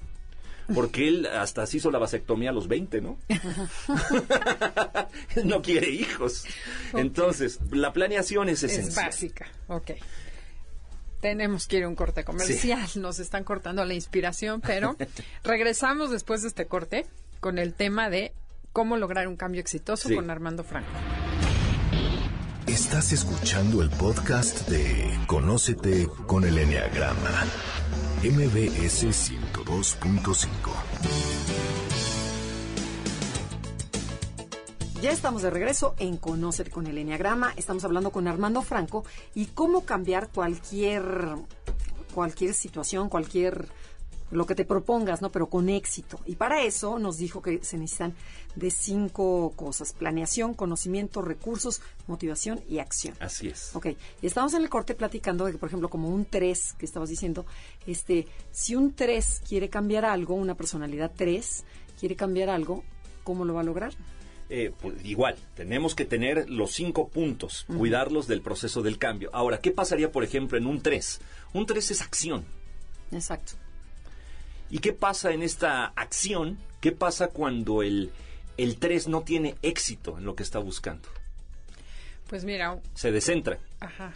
[0.74, 3.18] Porque él hasta se hizo la vasectomía a los 20, ¿no?
[5.44, 6.44] no quiere hijos.
[6.92, 8.88] Entonces, la planeación es esencial.
[8.88, 9.90] Es básica, ok.
[11.20, 12.86] Tenemos que ir a un corte comercial.
[12.96, 14.96] Nos están cortando la inspiración, pero
[15.44, 17.06] regresamos después de este corte
[17.40, 18.32] con el tema de
[18.72, 20.90] cómo lograr un cambio exitoso con Armando Franco.
[22.66, 27.44] Estás escuchando el podcast de Conócete con el Enneagrama,
[28.22, 31.69] MBS 102.5.
[35.00, 37.54] Ya estamos de regreso en Conocer con el Enneagrama.
[37.56, 39.02] Estamos hablando con Armando Franco
[39.34, 41.36] y cómo cambiar cualquier,
[42.12, 43.66] cualquier situación, cualquier
[44.30, 45.32] lo que te propongas, ¿no?
[45.32, 46.20] Pero con éxito.
[46.26, 48.14] Y para eso nos dijo que se necesitan
[48.56, 49.94] de cinco cosas.
[49.94, 53.14] Planeación, conocimiento, recursos, motivación y acción.
[53.20, 53.74] Así es.
[53.74, 53.86] Ok.
[54.20, 57.08] Y estamos en el corte platicando de que, por ejemplo, como un 3 que estabas
[57.08, 57.46] diciendo,
[57.86, 61.64] este, si un 3 quiere cambiar algo, una personalidad 3
[61.98, 62.84] quiere cambiar algo,
[63.24, 63.94] ¿cómo lo va a lograr?
[64.52, 69.30] Eh, pues igual, tenemos que tener los cinco puntos, cuidarlos del proceso del cambio.
[69.32, 71.20] Ahora, ¿qué pasaría, por ejemplo, en un 3?
[71.52, 72.44] Un 3 es acción.
[73.12, 73.52] Exacto.
[74.68, 76.58] ¿Y qué pasa en esta acción?
[76.80, 78.10] ¿Qué pasa cuando el,
[78.56, 81.08] el 3 no tiene éxito en lo que está buscando?
[82.28, 82.80] Pues mira.
[82.94, 83.60] Se descentra.
[83.78, 84.14] Ajá.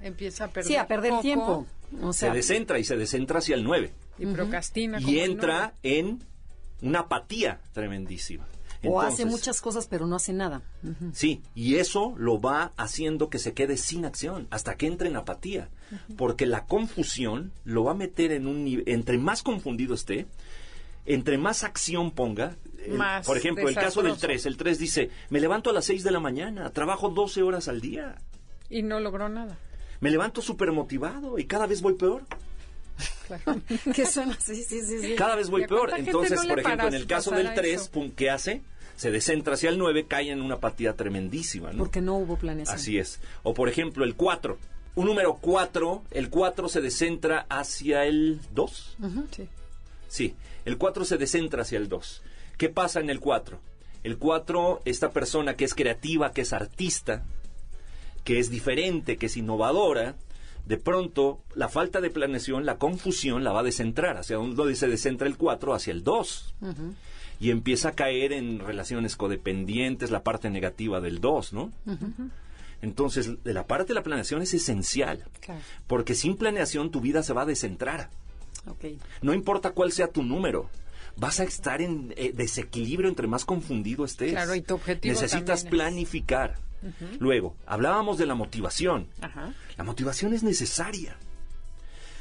[0.00, 0.66] Empieza a perder.
[0.66, 1.64] Sí, a perder tiempo.
[2.10, 3.92] se descentra y se descentra hacia el 9.
[4.18, 5.00] Y procrastina.
[5.00, 6.24] Y entra en
[6.82, 8.48] una apatía tremendísima
[8.84, 10.62] o hace muchas cosas pero no hace nada.
[11.12, 15.16] Sí, y eso lo va haciendo que se quede sin acción hasta que entre en
[15.16, 15.68] apatía,
[16.16, 20.26] porque la confusión lo va a meter en un nivel, entre más confundido esté,
[21.06, 22.56] entre más acción ponga,
[23.26, 26.10] por ejemplo, el caso del 3, el 3 dice, me levanto a las 6 de
[26.10, 28.16] la mañana, trabajo 12 horas al día.
[28.68, 29.58] Y no logró nada.
[30.00, 32.24] Me levanto súper motivado y cada vez voy peor.
[33.26, 33.60] Claro.
[33.94, 35.92] que son sí, sí, sí, Cada vez voy peor.
[35.96, 38.62] Entonces, por ejemplo, en el caso del 3, ¿qué hace?
[38.96, 41.72] Se descentra hacia el 9, cae en una apatía tremendísima.
[41.72, 41.78] ¿no?
[41.78, 42.76] Porque no hubo planeación.
[42.76, 43.20] Así es.
[43.42, 44.58] O por ejemplo, el 4.
[44.96, 48.96] Un número 4, el 4 se descentra hacia el 2.
[49.30, 49.48] sí.
[50.08, 50.34] Sí,
[50.64, 52.22] el 4 se descentra hacia el 2.
[52.58, 53.60] ¿Qué pasa en el 4?
[54.02, 57.22] El 4, esta persona que es creativa, que es artista,
[58.24, 60.16] que es diferente, que es innovadora,
[60.70, 64.16] de pronto la falta de planeación, la confusión la va a descentrar.
[64.16, 66.54] Hacia donde se descentra el 4, hacia el 2.
[67.40, 71.72] Y empieza a caer en relaciones codependientes, la parte negativa del 2, ¿no?
[72.82, 75.24] Entonces, de la parte de la planeación es esencial.
[75.88, 78.08] Porque sin planeación tu vida se va a descentrar.
[79.22, 80.70] No importa cuál sea tu número
[81.16, 84.30] vas a estar en eh, desequilibrio entre más confundido estés.
[84.30, 86.54] Claro, y tu objetivo Necesitas planificar.
[87.18, 89.08] Luego, hablábamos de la motivación.
[89.76, 91.16] La motivación es necesaria.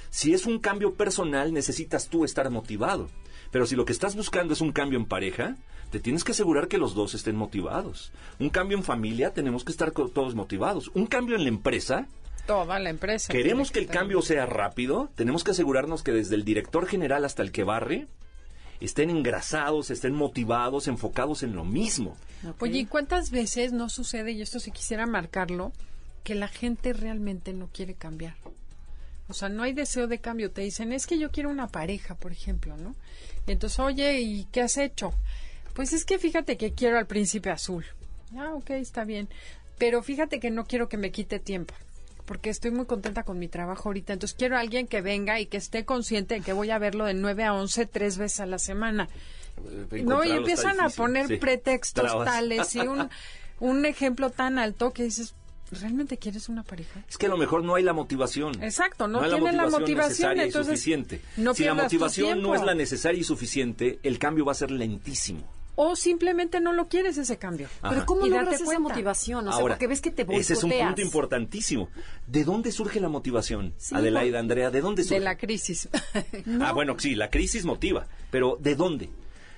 [0.10, 3.10] Si es un cambio personal, necesitas tú estar motivado.
[3.52, 5.56] Pero si lo que estás buscando es un cambio en pareja,
[5.92, 8.12] te tienes que asegurar que los dos estén motivados.
[8.40, 10.92] Un cambio en familia, tenemos que estar todos motivados.
[10.94, 12.08] Un cambio en la empresa,
[12.46, 13.32] toda la empresa.
[13.32, 17.44] Queremos que, el cambio sea rápido, tenemos que asegurarnos que desde el director general hasta
[17.44, 18.08] el que barre
[18.80, 22.16] estén engrasados, estén motivados, enfocados en lo mismo.
[22.60, 25.72] Oye, ¿y cuántas veces no sucede, y esto si quisiera marcarlo,
[26.24, 28.36] que la gente realmente no quiere cambiar?
[29.28, 30.52] O sea, no hay deseo de cambio.
[30.52, 32.96] Te dicen, es que yo quiero una pareja, por ejemplo, ¿no?
[33.46, 35.14] Y entonces, oye, ¿y qué has hecho?
[35.74, 37.86] Pues es que fíjate que quiero al príncipe azul.
[38.36, 39.30] Ah, ok, está bien.
[39.78, 41.76] Pero fíjate que no quiero que me quite tiempo
[42.30, 44.14] porque estoy muy contenta con mi trabajo ahorita.
[44.14, 47.06] Entonces quiero a alguien que venga y que esté consciente de que voy a verlo
[47.06, 49.10] de 9 a 11 tres veces a la semana.
[49.92, 53.10] Eh, no, y empiezan a poner pretextos tales y un,
[53.60, 55.34] un ejemplo tan alto que dices,
[55.72, 57.04] ¿Realmente quieres una pareja?
[57.10, 58.62] Es que a lo mejor no hay la motivación.
[58.64, 61.22] Exacto, no, tiene la motivación, y suficiente.
[61.56, 65.59] si la motivación no es la necesaria y suficiente, el cambio va a ser lentísimo
[65.82, 67.70] o simplemente no lo quieres ese cambio.
[67.82, 69.48] Pero ¿cómo logras esa motivación?
[69.48, 71.88] O sea, porque ves que te Ese es un punto importantísimo.
[72.28, 73.74] ¿De dónde surge la motivación?
[73.94, 75.20] Adelaida, Andrea, ¿de dónde surge?
[75.20, 75.88] De la crisis.
[76.62, 79.10] Ah, bueno, sí, la crisis motiva, pero ¿de dónde?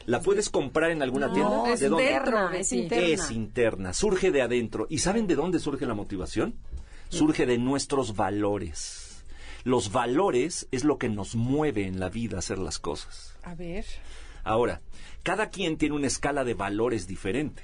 [0.05, 1.71] ¿La puedes comprar en alguna tienda?
[1.71, 3.07] Es ¿De Interna, es interna.
[3.07, 4.86] Es interna, surge de adentro.
[4.89, 6.53] ¿Y saben de dónde surge la motivación?
[7.10, 9.23] Surge de nuestros valores.
[9.63, 13.34] Los valores es lo que nos mueve en la vida a hacer las cosas.
[13.41, 13.86] A ver.
[14.43, 14.81] Ahora,
[15.23, 17.63] cada quien tiene una escala de valores diferente.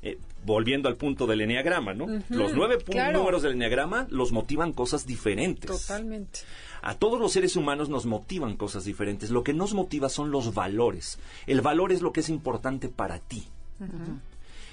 [0.00, 2.06] Eh, volviendo al punto del enneagrama, ¿no?
[2.28, 2.78] Los nueve
[3.12, 5.70] números del enneagrama los motivan cosas diferentes.
[5.70, 6.40] Totalmente.
[6.82, 9.30] A todos los seres humanos nos motivan cosas diferentes.
[9.30, 11.18] Lo que nos motiva son los valores.
[11.46, 13.48] El valor es lo que es importante para ti.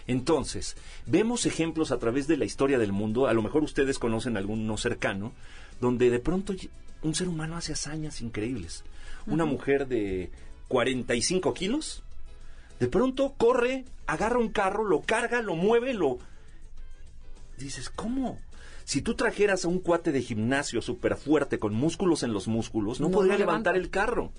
[0.07, 4.37] Entonces, vemos ejemplos a través de la historia del mundo, a lo mejor ustedes conocen
[4.37, 5.33] alguno cercano,
[5.81, 6.53] donde de pronto
[7.01, 8.83] un ser humano hace hazañas increíbles.
[9.25, 10.29] Una mujer de
[10.67, 12.03] 45 kilos,
[12.79, 16.19] de pronto corre, agarra un carro, lo carga, lo mueve, lo...
[17.57, 18.39] Dices, ¿cómo?
[18.83, 22.99] Si tú trajeras a un cuate de gimnasio súper fuerte, con músculos en los músculos,
[22.99, 24.31] no, podría levantar el carro.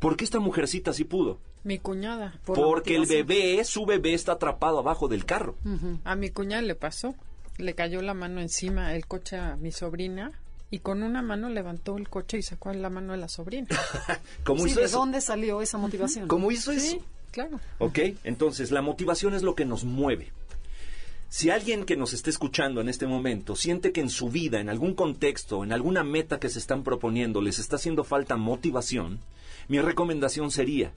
[0.00, 1.38] ¿Por qué esta mujercita sí pudo?
[1.62, 2.34] Mi cuñada.
[2.44, 5.56] Porque el bebé, su bebé está atrapado abajo del carro.
[6.04, 7.14] A mi cuñada le pasó.
[7.58, 10.32] Le cayó la mano encima el coche a mi sobrina
[10.72, 13.68] y con una mano levantó el coche y sacó la mano de la sobrina.
[14.42, 16.28] ¿Cómo hizo ¿De dónde salió esa motivación?
[16.28, 16.92] ¿Cómo hizo eso?
[16.92, 17.60] Sí, claro.
[17.78, 20.32] Ok, entonces la motivación es lo que nos mueve.
[21.28, 24.70] Si alguien que nos esté escuchando en este momento siente que en su vida, en
[24.70, 29.20] algún contexto, en alguna meta que se están proponiendo, les está haciendo falta motivación,
[29.68, 30.90] mi recomendación sería,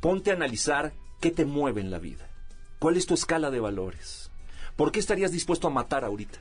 [0.00, 2.28] ponte a analizar qué te mueve en la vida.
[2.78, 4.30] ¿Cuál es tu escala de valores?
[4.76, 6.38] ¿Por qué estarías dispuesto a matar ahorita?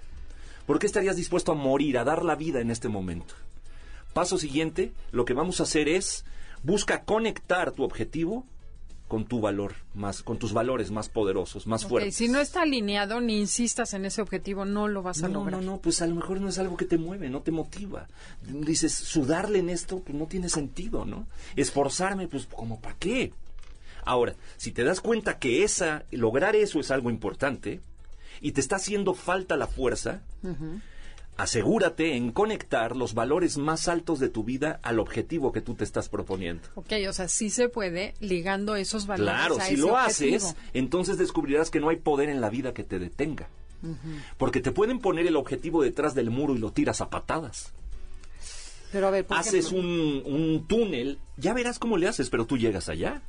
[0.66, 3.36] ¿Por qué estarías dispuesto a morir, a dar la vida en este momento?
[4.14, 6.26] Paso siguiente, lo que vamos a hacer es
[6.64, 8.46] busca conectar tu objetivo
[9.08, 12.16] con tu valor más, con tus valores más poderosos, más fuertes.
[12.16, 15.62] Si no está alineado, ni insistas en ese objetivo, no lo vas a lograr.
[15.62, 18.08] No, no, pues a lo mejor no es algo que te mueve, no te motiva.
[18.42, 21.28] Dices, sudarle en esto, pues no tiene sentido, ¿no?
[21.56, 23.32] Esforzarme, pues como para qué.
[24.06, 27.82] Ahora, si te das cuenta que esa, lograr eso es algo importante
[28.42, 30.22] y te está haciendo falta la fuerza,
[31.38, 35.84] asegúrate en conectar los valores más altos de tu vida al objetivo que tú te
[35.84, 36.68] estás proponiendo.
[36.76, 39.34] Ok, o sea, sí se puede ligando esos valores.
[39.34, 43.00] Claro, si lo haces, entonces descubrirás que no hay poder en la vida que te
[43.00, 43.50] detenga.
[44.38, 47.72] Porque te pueden poner el objetivo detrás del muro y lo tiras a patadas.
[48.92, 53.22] Pero a ver, haces un, túnel, ya verás cómo le haces, pero tú llegas allá.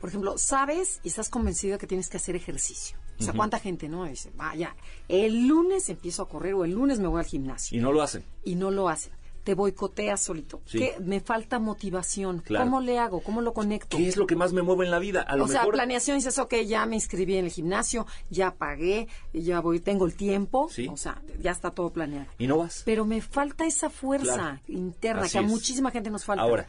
[0.00, 2.98] Por ejemplo, sabes y estás convencido que tienes que hacer ejercicio.
[3.18, 4.74] O sea, ¿cuánta gente no dice, vaya,
[5.08, 7.78] el lunes empiezo a correr o el lunes me voy al gimnasio?
[7.78, 8.24] Y no lo hacen.
[8.44, 9.12] Y no lo hacen.
[9.46, 10.60] Te boicoteas solito.
[10.68, 12.42] Que me falta motivación.
[12.48, 13.20] ¿Cómo le hago?
[13.20, 13.96] ¿Cómo lo conecto?
[13.96, 15.22] ¿Qué es lo que más me mueve en la vida?
[15.22, 19.06] A lo o sea, planeación dices, ok, ya me inscribí en el gimnasio, ya pagué,
[19.32, 20.68] ya voy, tengo el tiempo.
[20.90, 22.26] O sea, ya está todo planeado.
[22.38, 22.82] Y no vas.
[22.84, 26.42] Pero me falta esa fuerza interna que a muchísima gente nos falta.
[26.42, 26.66] Ahora,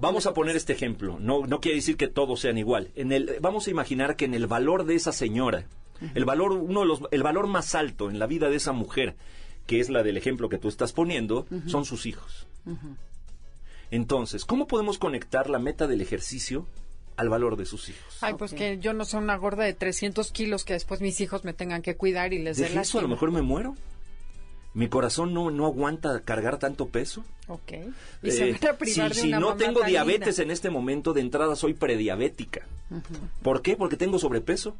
[0.00, 1.18] vamos a poner este ejemplo.
[1.20, 2.90] No, no quiere decir que todos sean igual.
[2.94, 5.66] En el, vamos a imaginar que en el valor de esa señora,
[6.14, 9.14] el valor, uno de los, el valor más alto en la vida de esa mujer,
[9.66, 12.46] que es la del ejemplo que tú estás poniendo, son sus hijos.
[13.90, 16.66] Entonces, ¿cómo podemos conectar la meta del ejercicio
[17.16, 18.18] al valor de sus hijos?
[18.20, 21.44] Ay, pues que yo no soy una gorda de 300 kilos que después mis hijos
[21.44, 23.74] me tengan que cuidar y les dé eso, a lo mejor me muero.
[24.74, 27.24] Mi corazón no, no aguanta cargar tanto peso.
[27.46, 27.72] Ok.
[28.24, 32.66] Y se eh, privar si, no tengo diabetes en este momento, de entrada soy prediabética.
[33.42, 33.76] ¿Por qué?
[33.76, 34.76] Porque tengo sobrepeso.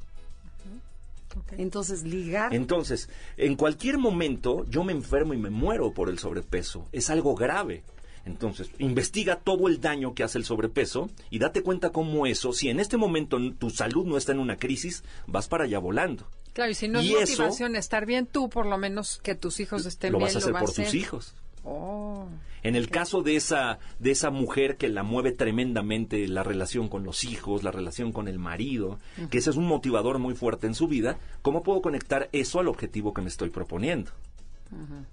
[1.52, 2.54] Entonces, ligar.
[2.54, 6.88] Entonces, en cualquier momento yo me enfermo y me muero por el sobrepeso.
[6.92, 7.85] Es algo grave.
[8.26, 12.70] Entonces, investiga todo el daño que hace el sobrepeso y date cuenta cómo eso, si
[12.70, 16.26] en este momento tu salud no está en una crisis, vas para allá volando.
[16.54, 19.85] Claro, y si no es motivación estar bien tú, por lo menos que tus hijos
[19.87, 20.20] estén bien.
[20.20, 21.35] Lo vas a hacer por tus hijos.
[21.64, 22.29] Oh,
[22.62, 27.05] en el caso de esa, de esa mujer que la mueve tremendamente la relación con
[27.05, 28.98] los hijos, la relación con el marido,
[29.31, 32.68] que ese es un motivador muy fuerte en su vida, ¿cómo puedo conectar eso al
[32.68, 34.12] objetivo que me estoy proponiendo?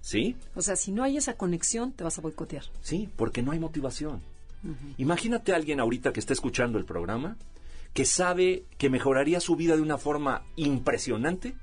[0.00, 0.36] ¿Sí?
[0.54, 2.64] O sea, si no hay esa conexión, te vas a boicotear.
[2.80, 4.22] Sí, porque no hay motivación.
[4.96, 7.36] Imagínate a alguien ahorita que está escuchando el programa,
[7.92, 11.54] que sabe que mejoraría su vida de una forma impresionante,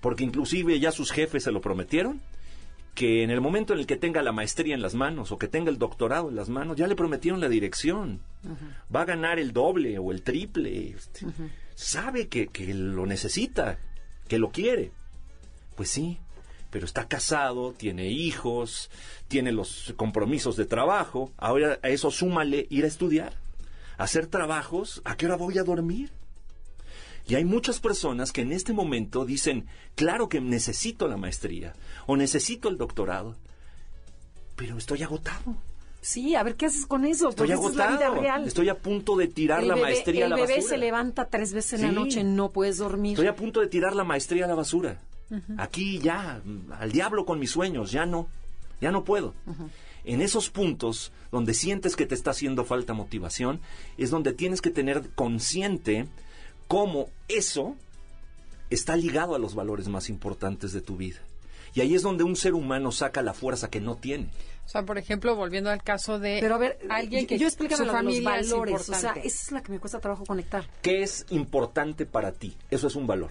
[0.00, 2.20] porque inclusive ya sus jefes se lo prometieron,
[2.98, 5.46] que en el momento en el que tenga la maestría en las manos o que
[5.46, 8.22] tenga el doctorado en las manos, ya le prometieron la dirección.
[8.92, 10.88] Va a ganar el doble o el triple.
[10.96, 11.24] Este,
[11.76, 13.78] sabe que, que lo necesita,
[14.26, 14.90] que lo quiere.
[15.76, 16.18] Pues sí,
[16.70, 18.90] pero está casado, tiene hijos,
[19.28, 21.30] tiene los compromisos de trabajo.
[21.36, 23.32] Ahora a eso súmale ir a estudiar,
[23.96, 25.02] hacer trabajos.
[25.04, 26.10] ¿A qué hora voy a dormir?
[27.28, 31.74] Y hay muchas personas que en este momento dicen, claro que necesito la maestría
[32.06, 33.36] o necesito el doctorado,
[34.56, 35.56] pero estoy agotado.
[36.00, 37.28] Sí, a ver qué haces con eso.
[37.28, 38.24] Estoy agotado.
[38.46, 40.54] Estoy a punto de tirar la maestría a la basura.
[40.54, 43.12] El bebé se levanta tres veces en la noche, no puedes dormir.
[43.12, 45.02] Estoy a punto de tirar la maestría a la basura.
[45.58, 46.40] Aquí ya,
[46.78, 48.28] al diablo con mis sueños, ya no,
[48.80, 49.34] ya no puedo.
[50.04, 53.60] En esos puntos donde sientes que te está haciendo falta motivación,
[53.98, 56.08] es donde tienes que tener consciente
[56.68, 57.74] cómo eso
[58.70, 61.18] está ligado a los valores más importantes de tu vida.
[61.74, 64.30] Y ahí es donde un ser humano saca la fuerza que no tiene.
[64.64, 67.86] O sea, por ejemplo, volviendo al caso de Pero a ver, alguien que yo explícame
[67.86, 70.68] su familia los valores, o sea, esa es la que me cuesta trabajo conectar.
[70.82, 72.54] ¿Qué es importante para ti?
[72.70, 73.30] Eso es un valor.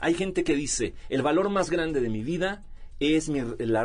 [0.00, 2.64] Hay gente que dice, el valor más grande de mi vida
[2.98, 3.84] es mi, la,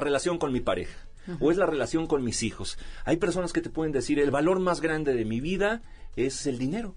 [0.00, 0.98] relación con mi pareja
[1.40, 2.78] o es la relación con mis hijos.
[3.04, 5.82] Hay personas que te pueden decir, el valor más grande de mi vida
[6.16, 6.94] es el dinero.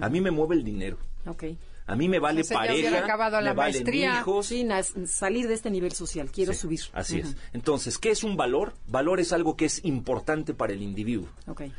[0.00, 0.98] A mí me mueve el dinero.
[1.26, 1.58] Okay.
[1.88, 4.18] A mí me vale pareja, acabado la me maestría.
[4.18, 4.46] hijos.
[4.46, 4.66] Sí,
[5.06, 6.80] salir de este nivel social, quiero subir.
[6.92, 7.36] Así es.
[7.52, 8.74] Entonces, ¿qué es un valor?
[8.88, 11.28] Valor es algo que es importante para el individuo.
[11.46, 11.72] Okay.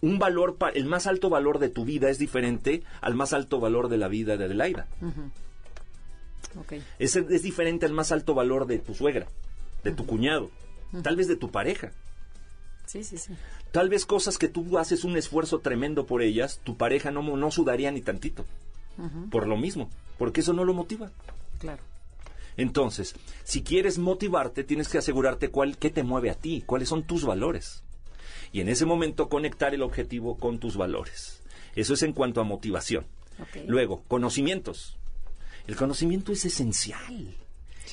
[0.00, 3.90] Un valor, el más alto valor de tu vida es diferente al más alto valor
[3.90, 4.86] de la vida de Adelaida.
[6.58, 6.82] okay.
[6.98, 9.26] es, es, diferente al más alto valor de tu suegra,
[9.84, 10.50] de tu cuñado,
[11.02, 11.92] tal vez de tu pareja.
[12.90, 13.34] Sí, sí, sí.
[13.70, 17.50] Tal vez cosas que tú haces un esfuerzo tremendo por ellas, tu pareja no, no
[17.52, 18.44] sudaría ni tantito.
[19.30, 19.88] por lo mismo,
[20.18, 21.12] porque eso no lo motiva.
[21.60, 21.84] Claro.
[22.56, 23.14] Entonces,
[23.44, 27.24] si quieres motivarte, tienes que asegurarte cuál, qué te mueve a ti, cuáles son tus
[27.24, 27.84] valores.
[28.50, 31.44] Y en ese momento conectar el objetivo con tus valores.
[31.76, 33.06] Eso es en cuanto a motivación.
[33.68, 34.98] Luego, conocimientos.
[35.68, 37.36] El conocimiento es esencial.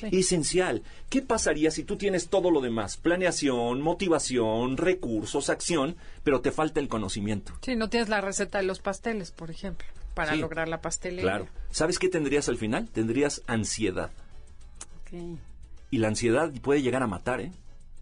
[0.02, 0.82] Esencial.
[1.08, 2.96] ¿Qué pasaría si tú tienes todo lo demás?
[2.96, 7.52] Planeación, motivación, recursos, acción, pero te falta el conocimiento.
[7.62, 11.22] Sí, no tienes la receta de los pasteles, por ejemplo, para lograr la pastelería.
[11.22, 11.48] Claro.
[11.70, 12.88] ¿Sabes qué tendrías al final?
[12.88, 14.10] Tendrías ansiedad.
[15.90, 17.52] Y la ansiedad puede llegar a matar, ¿eh?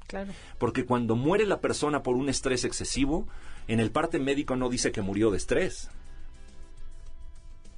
[0.07, 0.33] Claro.
[0.59, 3.27] Porque cuando muere la persona por un estrés excesivo,
[3.69, 5.91] en el parte médico no dice que murió de estrés.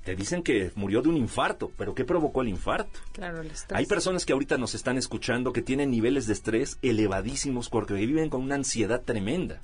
[0.08, 2.98] Te dicen que murió de un infarto, pero ¿qué provocó el infarto?
[3.12, 3.78] Claro, el estrés.
[3.78, 8.30] Hay personas que ahorita nos están escuchando que tienen niveles de estrés elevadísimos porque viven
[8.30, 9.60] con una ansiedad tremenda.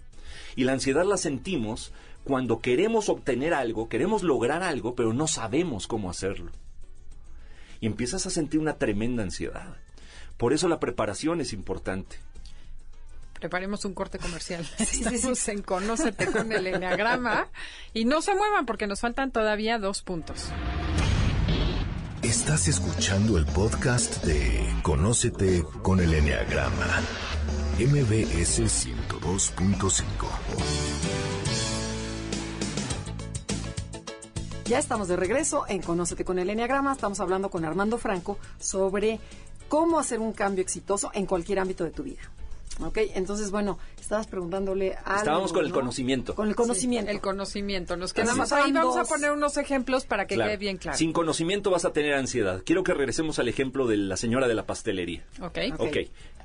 [0.54, 5.86] Y la ansiedad la sentimos cuando queremos obtener algo, queremos lograr algo, pero no sabemos
[5.86, 6.52] cómo hacerlo.
[7.80, 9.78] Y empiezas a sentir una tremenda ansiedad.
[10.36, 12.18] Por eso la preparación es importante
[13.44, 14.66] preparemos un corte comercial.
[14.78, 17.48] Estamos en Conócete con el Enneagrama.
[17.92, 20.46] Y no se muevan porque nos faltan todavía dos puntos.
[22.22, 27.02] Estás escuchando el podcast de Conócete con el Enneagrama.
[27.78, 30.02] MBS 102.5.
[34.64, 36.94] Ya estamos de regreso en Conócete con el Enneagrama.
[36.94, 39.20] Estamos hablando con Armando Franco sobre
[39.68, 42.22] cómo hacer un cambio exitoso en cualquier ámbito de tu vida.
[42.80, 46.34] Ok, entonces, bueno, estabas preguntándole algo, Estábamos con el conocimiento.
[46.34, 47.10] Con el conocimiento.
[47.10, 47.96] el conocimiento.
[47.96, 48.72] Nos quedamos ahí.
[48.72, 50.98] Vamos a poner unos ejemplos para que quede bien claro.
[50.98, 52.62] Sin conocimiento vas a tener ansiedad.
[52.64, 55.24] Quiero que regresemos al ejemplo de la señora de la pastelería.
[55.40, 55.58] Ok.
[55.78, 55.96] Ok.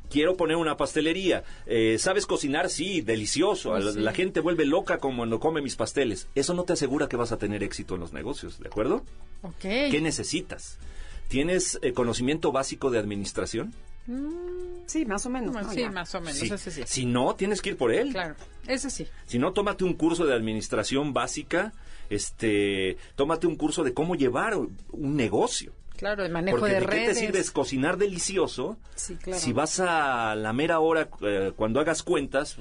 [0.09, 1.43] Quiero poner una pastelería.
[1.67, 2.69] Eh, ¿Sabes cocinar?
[2.69, 3.71] Sí, delicioso.
[3.71, 6.27] Pues la, gente vuelve loca como cuando come mis pasteles.
[6.34, 9.03] Eso no te asegura que vas a tener éxito en los negocios, ¿de acuerdo?
[9.43, 9.61] Ok.
[9.61, 10.80] ¿Qué necesitas?
[11.27, 13.73] ¿Tienes eh, conocimiento básico de administración?
[14.10, 15.55] Mm, sí, más o menos.
[15.72, 16.62] sí, más o menos.
[16.86, 18.12] Si no, tienes que ir por él.
[18.12, 18.36] Claro,
[18.68, 19.07] ese sí.
[19.28, 21.74] Si no, tómate un curso de administración básica,
[22.10, 25.74] este, tómate un curso de cómo llevar un negocio.
[25.95, 28.78] Claro, el manejo de, ¿de qué te sirve cocinar delicioso?
[28.95, 32.57] Si vas a la mera hora eh, cuando hagas cuentas,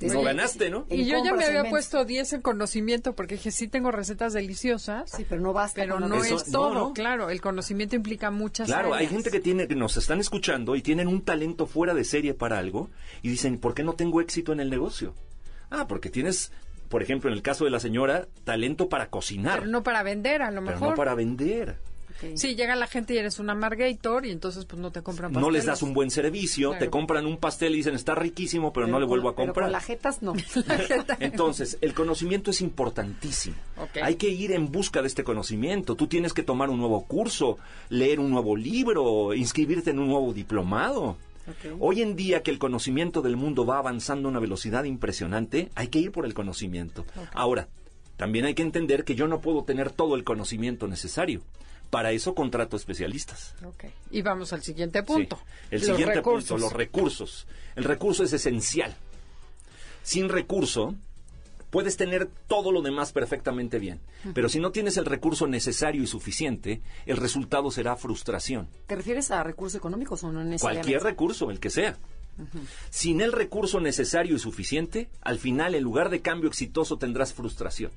[0.00, 0.86] no ganaste, ¿no?
[0.88, 5.10] Y yo ya me había puesto 10 en conocimiento porque dije, sí tengo recetas deliciosas.
[5.10, 5.80] Sí, pero no basta.
[5.80, 7.30] Pero no es todo, claro.
[7.30, 11.08] El conocimiento implica muchas Claro, hay gente que tiene que nos están escuchando y tienen
[11.08, 12.90] un talento fuera de serie para algo
[13.22, 15.14] y dicen, ¿por qué no tengo éxito en el negocio?
[15.70, 16.52] Ah, porque tienes
[16.88, 19.60] por ejemplo, en el caso de la señora, talento para cocinar.
[19.60, 20.78] Pero no para vender, a lo mejor.
[20.78, 21.76] Pero no para vender.
[22.34, 25.46] Sí, llega la gente y eres un amargator y entonces pues no te compran pasteles.
[25.46, 28.86] No les das un buen servicio, te compran un pastel y dicen está riquísimo, pero,
[28.86, 29.54] no le vuelvo a comprar.
[29.54, 30.34] Pero con las jetas no.
[31.20, 33.56] entonces, el conocimiento es importantísimo.
[34.02, 35.94] Hay que ir en busca de este conocimiento.
[35.94, 37.58] Tú tienes que tomar un nuevo curso,
[37.88, 41.16] leer un nuevo libro, inscribirte en un nuevo diplomado.
[41.80, 45.88] Hoy en día que el conocimiento del mundo va avanzando a una velocidad impresionante, hay
[45.88, 47.04] que ir por el conocimiento.
[47.32, 47.68] Ahora,
[48.16, 51.42] también hay que entender que yo no puedo tener todo el conocimiento necesario.
[51.90, 53.54] Para eso contrato especialistas.
[53.64, 53.92] Okay.
[54.10, 55.40] Y vamos al siguiente punto.
[55.70, 57.46] El siguiente punto, los recursos.
[57.76, 58.94] El recurso es esencial.
[60.02, 60.94] Sin recurso,
[61.70, 64.00] puedes tener todo lo demás perfectamente bien.
[64.34, 68.68] Pero si no tienes el recurso necesario y suficiente, el resultado será frustración.
[68.86, 70.92] ¿Te refieres a recursos económicos o no necesariamente?
[70.92, 71.96] Cualquier recurso, el que sea.
[72.90, 77.90] Sin el recurso necesario y suficiente, al final, en lugar de cambio exitoso, tendrás frustración.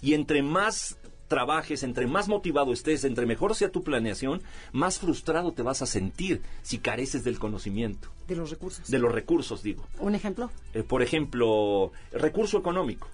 [0.00, 0.96] Y entre más
[1.28, 5.86] trabajes, entre más motivado estés, entre mejor sea tu planeación, más frustrado te vas a
[5.86, 8.08] sentir si careces del conocimiento.
[8.28, 8.90] De los recursos.
[8.90, 9.86] De los recursos, digo.
[9.98, 10.50] ¿Un ejemplo?
[10.74, 13.08] Eh, por ejemplo, recurso económico.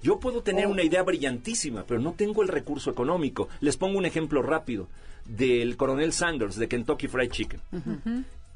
[0.00, 0.70] Yo puedo tener oh.
[0.70, 3.48] una idea brillantísima, pero no tengo el recurso económico.
[3.60, 4.86] Les pongo un ejemplo rápido
[5.24, 7.60] del coronel Sanders de Kentucky Fried Chicken.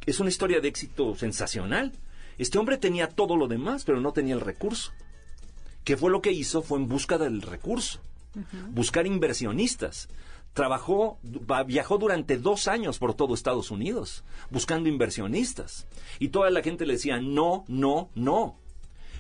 [0.07, 1.93] Es una historia de éxito sensacional.
[2.39, 4.93] Este hombre tenía todo lo demás, pero no tenía el recurso.
[5.83, 6.63] ¿Qué fue lo que hizo?
[6.63, 8.01] Fue en busca del recurso
[8.71, 10.09] buscar inversionistas.
[10.53, 11.19] Trabajó,
[11.67, 15.87] viajó durante dos años por todo Estados Unidos buscando inversionistas.
[16.21, 18.57] Y toda la gente le decía no, no, no.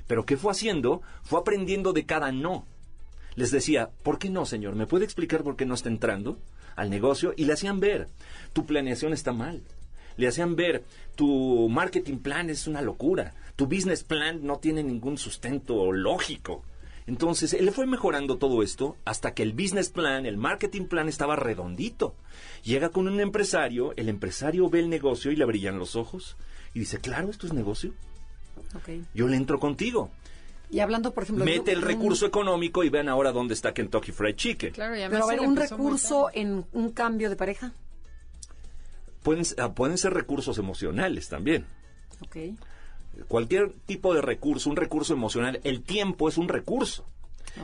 [0.06, 1.02] Pero ¿qué fue haciendo?
[1.22, 2.66] Fue aprendiendo de cada no.
[3.36, 4.76] Les decía, ¿por qué no, señor?
[4.76, 6.38] ¿Me puede explicar por qué no está entrando
[6.76, 7.34] al negocio?
[7.36, 8.08] Y le hacían ver,
[8.52, 9.62] tu planeación está mal.
[10.16, 10.84] Le hacían ver,
[11.16, 13.34] tu marketing plan es una locura.
[13.56, 16.62] Tu business plan no tiene ningún sustento lógico.
[17.06, 21.36] Entonces, él fue mejorando todo esto hasta que el business plan, el marketing plan estaba
[21.36, 22.14] redondito.
[22.62, 26.36] Llega con un empresario, el empresario ve el negocio y le brillan los ojos
[26.72, 27.92] y dice, claro, esto es negocio.
[29.12, 30.10] Yo le entro contigo.
[30.70, 31.44] Y hablando, por ejemplo...
[31.44, 34.72] Mete el recurso económico y vean ahora dónde está Kentucky Fried Chicken.
[34.72, 37.72] Claro, ya Pero a ver, un recurso en un cambio de pareja.
[39.22, 41.66] Pueden, ah, pueden ser recursos emocionales también.
[42.22, 42.36] Ok.
[43.28, 47.06] Cualquier tipo de recurso, un recurso emocional, el tiempo es un recurso.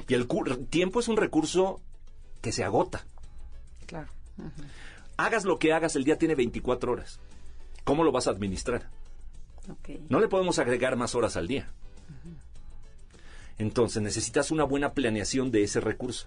[0.08, 0.28] Y el
[0.68, 1.80] tiempo es un recurso
[2.40, 3.04] que se agota.
[3.86, 4.08] Claro.
[5.16, 7.20] Hagas lo que hagas, el día tiene 24 horas.
[7.84, 8.88] ¿Cómo lo vas a administrar?
[10.08, 11.68] No le podemos agregar más horas al día.
[13.58, 16.26] Entonces necesitas una buena planeación de ese recurso.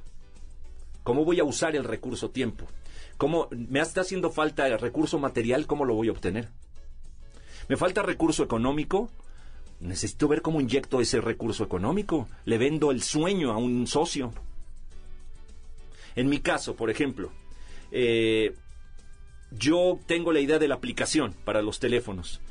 [1.03, 2.67] ¿Cómo voy a usar el recurso tiempo?
[3.17, 5.65] ¿Cómo me está haciendo falta el recurso material?
[5.65, 6.49] ¿Cómo lo voy a obtener?
[7.67, 9.09] ¿Me falta recurso económico?
[9.79, 12.27] Necesito ver cómo inyecto ese recurso económico.
[12.45, 14.31] Le vendo el sueño a un socio.
[16.15, 17.31] En mi caso, por ejemplo,
[17.91, 18.55] eh,
[19.51, 22.41] yo tengo la idea de la aplicación para los teléfonos.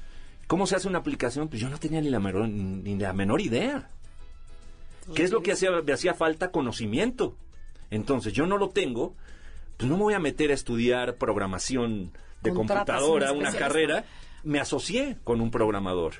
[0.46, 1.48] ¿Cómo se hace una aplicación?
[1.48, 3.88] Pues yo no tenía ni la menor, ni la menor idea.
[5.14, 6.50] ¿Qué es lo que hacía, me hacía falta?
[6.50, 7.36] Conocimiento.
[7.90, 9.14] Entonces, yo no lo tengo,
[9.76, 14.04] pues no me voy a meter a estudiar programación de computadora, una carrera.
[14.44, 16.14] Me asocié con un programador.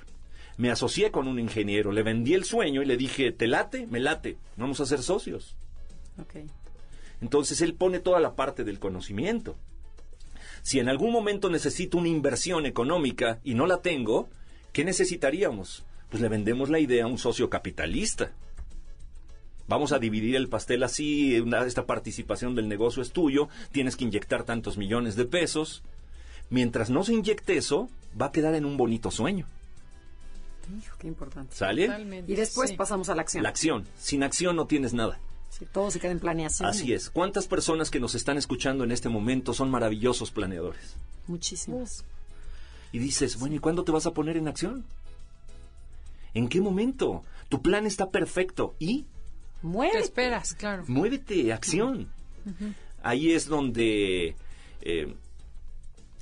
[0.57, 3.87] Me asocié con un ingeniero, le vendí el sueño y le dije, ¿te late?
[3.87, 5.57] Me late, vamos a ser socios.
[7.21, 9.57] Entonces él pone toda la parte del conocimiento.
[10.63, 14.29] Si en algún momento necesito una inversión económica y no la tengo,
[14.73, 15.85] ¿qué necesitaríamos?
[16.11, 18.33] Pues le vendemos la idea a un socio capitalista.
[19.67, 24.45] Vamos a dividir el pastel así, esta participación del negocio es tuyo, tienes que inyectar
[24.45, 25.83] tantos millones de pesos.
[26.53, 27.89] Mientras no se inyecte eso,
[28.21, 29.47] va a quedar en un bonito sueño.
[30.79, 31.57] Hijo, qué importante.
[31.57, 32.25] ¿Sale?
[32.27, 33.43] Y después pasamos a la acción.
[33.43, 33.89] La acción.
[33.99, 35.19] Sin acción no tienes nada.
[35.49, 36.69] Sí, todo se queda en planeación.
[36.69, 37.09] Así es.
[37.09, 40.95] ¿Cuántas personas que nos están escuchando en este momento son maravillosos planeadores?
[41.27, 42.05] Muchísimas.
[42.93, 44.85] Y dices, bueno, ¿y cuándo te vas a poner en acción?
[46.35, 47.25] ¿En qué momento?
[47.49, 48.75] Tu plan está perfecto.
[48.79, 49.07] ¿Y?
[49.63, 49.97] Muévete.
[49.97, 50.85] Te esperas, claro.
[50.87, 52.09] Muévete, acción.
[53.03, 54.37] Ahí es donde...
[54.83, 55.15] Eh,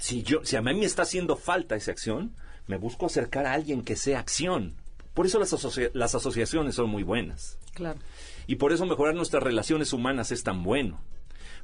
[0.01, 2.34] si, yo, si a mí me está haciendo falta esa acción,
[2.66, 4.74] me busco acercar a alguien que sea acción.
[5.12, 5.55] Por eso las,
[5.92, 7.59] las asociaciones son muy buenas.
[7.74, 8.01] Claro.
[8.46, 11.03] Y por eso mejorar nuestras relaciones humanas es tan bueno.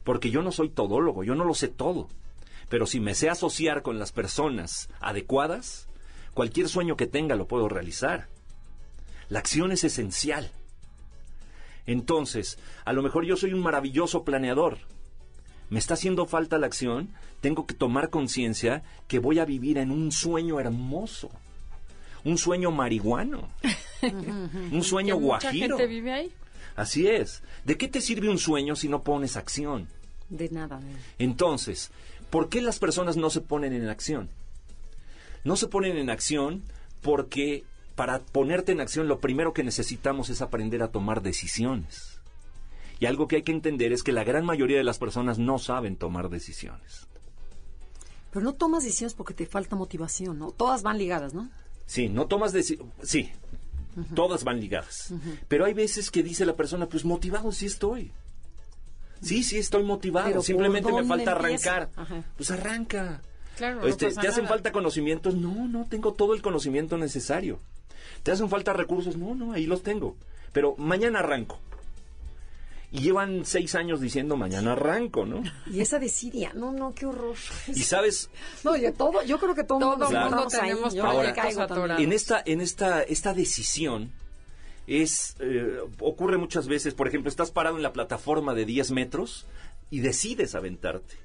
[0.05, 2.09] Porque yo no soy todólogo, yo no lo sé todo.
[2.69, 5.89] Pero si me sé asociar con las personas adecuadas,
[6.35, 8.29] cualquier sueño que tenga lo puedo realizar.
[9.31, 10.53] La acción es esencial.
[11.87, 14.79] Entonces, a lo mejor yo soy un maravilloso planeador.
[15.69, 17.11] Me está haciendo falta la acción,
[17.41, 21.31] tengo que tomar conciencia que voy a vivir en un sueño hermoso
[22.27, 23.49] un sueño marihuano,
[24.73, 25.77] un sueño guajiro.
[25.77, 26.33] Mucha gente vive ahí.
[26.75, 27.43] Así es.
[27.65, 29.89] ¿De qué te sirve un sueño si no pones acción?
[30.29, 30.81] De nada.
[31.21, 31.93] Entonces,
[32.29, 34.29] ¿por qué las personas no se ponen en acción?
[35.45, 36.65] No se ponen en acción
[37.01, 37.65] porque
[37.95, 42.16] para ponerte en acción lo primero que necesitamos es aprender a tomar decisiones.
[42.99, 45.59] Y algo que hay que entender es que la gran mayoría de las personas no
[45.59, 47.07] saben tomar decisiones.
[48.31, 50.51] Pero no tomas decisiones porque te falta motivación, ¿no?
[50.51, 51.51] Todas van ligadas, ¿no?
[51.87, 52.93] Sí, no tomas decisiones.
[53.03, 53.31] Sí,
[54.15, 55.13] todas van ligadas.
[55.49, 58.13] Pero hay veces que dice la persona, pues motivado sí estoy.
[59.23, 60.43] Sí, sí estoy motivado.
[60.43, 61.91] Simplemente me falta arrancar.
[62.37, 63.23] Pues arranca.
[63.57, 65.35] Claro, este, ¿Te hacen falta conocimientos?
[65.35, 67.59] No, no tengo todo el conocimiento necesario.
[68.23, 69.17] ¿Te hacen falta recursos?
[69.17, 70.17] No, no, ahí los tengo.
[70.53, 71.59] Pero mañana arranco.
[72.97, 75.43] Y llevan seis años diciendo mañana arranco, ¿no?
[75.71, 77.37] Y esa desidia, no, no, qué horror.
[77.69, 78.31] Y sabes...
[78.65, 82.03] No, yo todo, yo creo que todo, todo mundo tenemos ahí.
[82.03, 84.13] en esta, en esta, esta decisión
[84.87, 89.47] es, eh, ocurre muchas veces, por ejemplo, estás parado en la plataforma de 10 metros
[89.91, 91.17] y decides aventarte.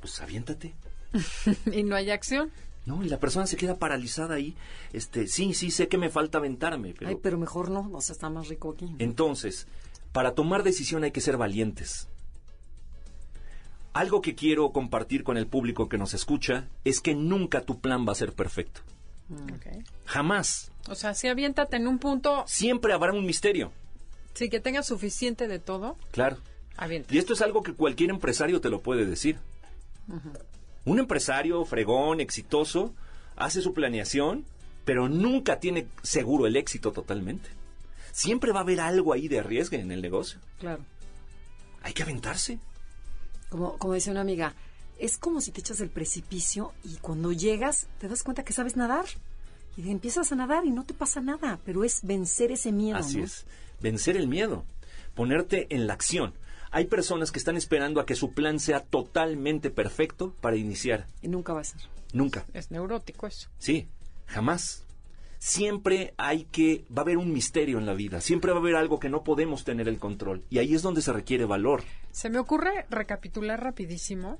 [0.00, 0.74] Pues aviéntate.
[1.72, 2.50] y no hay acción.
[2.86, 4.56] No, y la persona se queda paralizada ahí.
[4.92, 7.10] Este, sí, sí, sé que me falta aventarme, pero...
[7.10, 8.94] Ay, pero mejor no, o sea, está más rico aquí.
[8.98, 9.66] Entonces,
[10.12, 12.08] para tomar decisión hay que ser valientes.
[13.92, 18.06] Algo que quiero compartir con el público que nos escucha es que nunca tu plan
[18.06, 18.80] va a ser perfecto.
[19.28, 19.82] Mm.
[20.04, 20.72] Jamás.
[20.88, 22.44] O sea, si aviéntate en un punto.
[22.46, 23.72] Siempre habrá un misterio.
[24.34, 25.96] Sí, que tengas suficiente de todo.
[26.12, 26.38] Claro.
[27.10, 29.38] Y esto es algo que cualquier empresario te lo puede decir.
[30.84, 32.94] Un empresario fregón, exitoso,
[33.34, 34.44] hace su planeación,
[34.84, 37.57] pero nunca tiene seguro el éxito totalmente
[38.12, 40.38] siempre va a haber algo ahí de riesgo en el negocio.
[40.58, 40.84] Claro.
[41.82, 42.58] Hay que aventarse.
[43.48, 44.54] Como, como decía una amiga,
[44.98, 48.76] es como si te echas del precipicio y cuando llegas te das cuenta que sabes
[48.76, 49.06] nadar.
[49.76, 52.98] Y empiezas a nadar y no te pasa nada, pero es vencer ese miedo.
[52.98, 53.46] Así es,
[53.80, 54.64] vencer el miedo,
[55.14, 56.34] ponerte en la acción.
[56.70, 61.06] Hay personas que están esperando a que su plan sea totalmente perfecto para iniciar.
[61.22, 61.80] Y nunca va a ser.
[62.12, 62.44] Nunca.
[62.52, 63.48] Es neurótico eso.
[63.58, 63.88] Sí,
[64.26, 64.84] jamás.
[65.38, 68.76] Siempre hay que, va a haber un misterio en la vida, siempre va a haber
[68.76, 71.82] algo que no podemos tener el control y ahí es donde se requiere valor.
[72.10, 74.38] Se me ocurre recapitular rapidísimo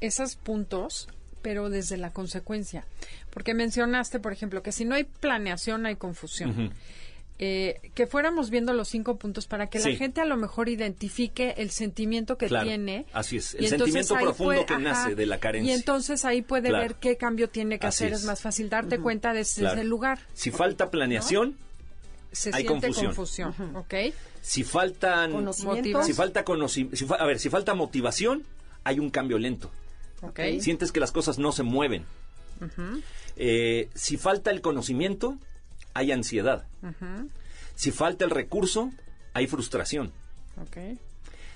[0.00, 1.08] esos puntos,
[1.42, 2.84] pero desde la consecuencia,
[3.30, 6.72] porque mencionaste, por ejemplo, que si no hay planeación hay confusión.
[7.42, 11.54] Eh, que fuéramos viendo los cinco puntos para que la gente a lo mejor identifique
[11.56, 13.06] el sentimiento que tiene.
[13.14, 15.72] Así es, el sentimiento profundo que nace de la carencia.
[15.72, 18.12] Y entonces ahí puede ver qué cambio tiene que hacer.
[18.12, 18.24] Es.
[18.24, 20.18] más fácil darte cuenta desde ese lugar.
[20.34, 21.56] Si falta planeación,
[22.30, 23.54] Se hay siente confusión.
[24.42, 28.44] Si faltan, si falta conocimiento, a ver, si falta motivación,
[28.84, 29.70] hay un cambio lento.
[30.20, 30.60] Okay.
[30.60, 32.04] Sientes que las cosas no se mueven.
[33.36, 35.38] Eh, si falta el conocimiento,
[36.00, 36.66] hay ansiedad.
[37.74, 38.90] Si falta el recurso,
[39.32, 40.12] hay frustración.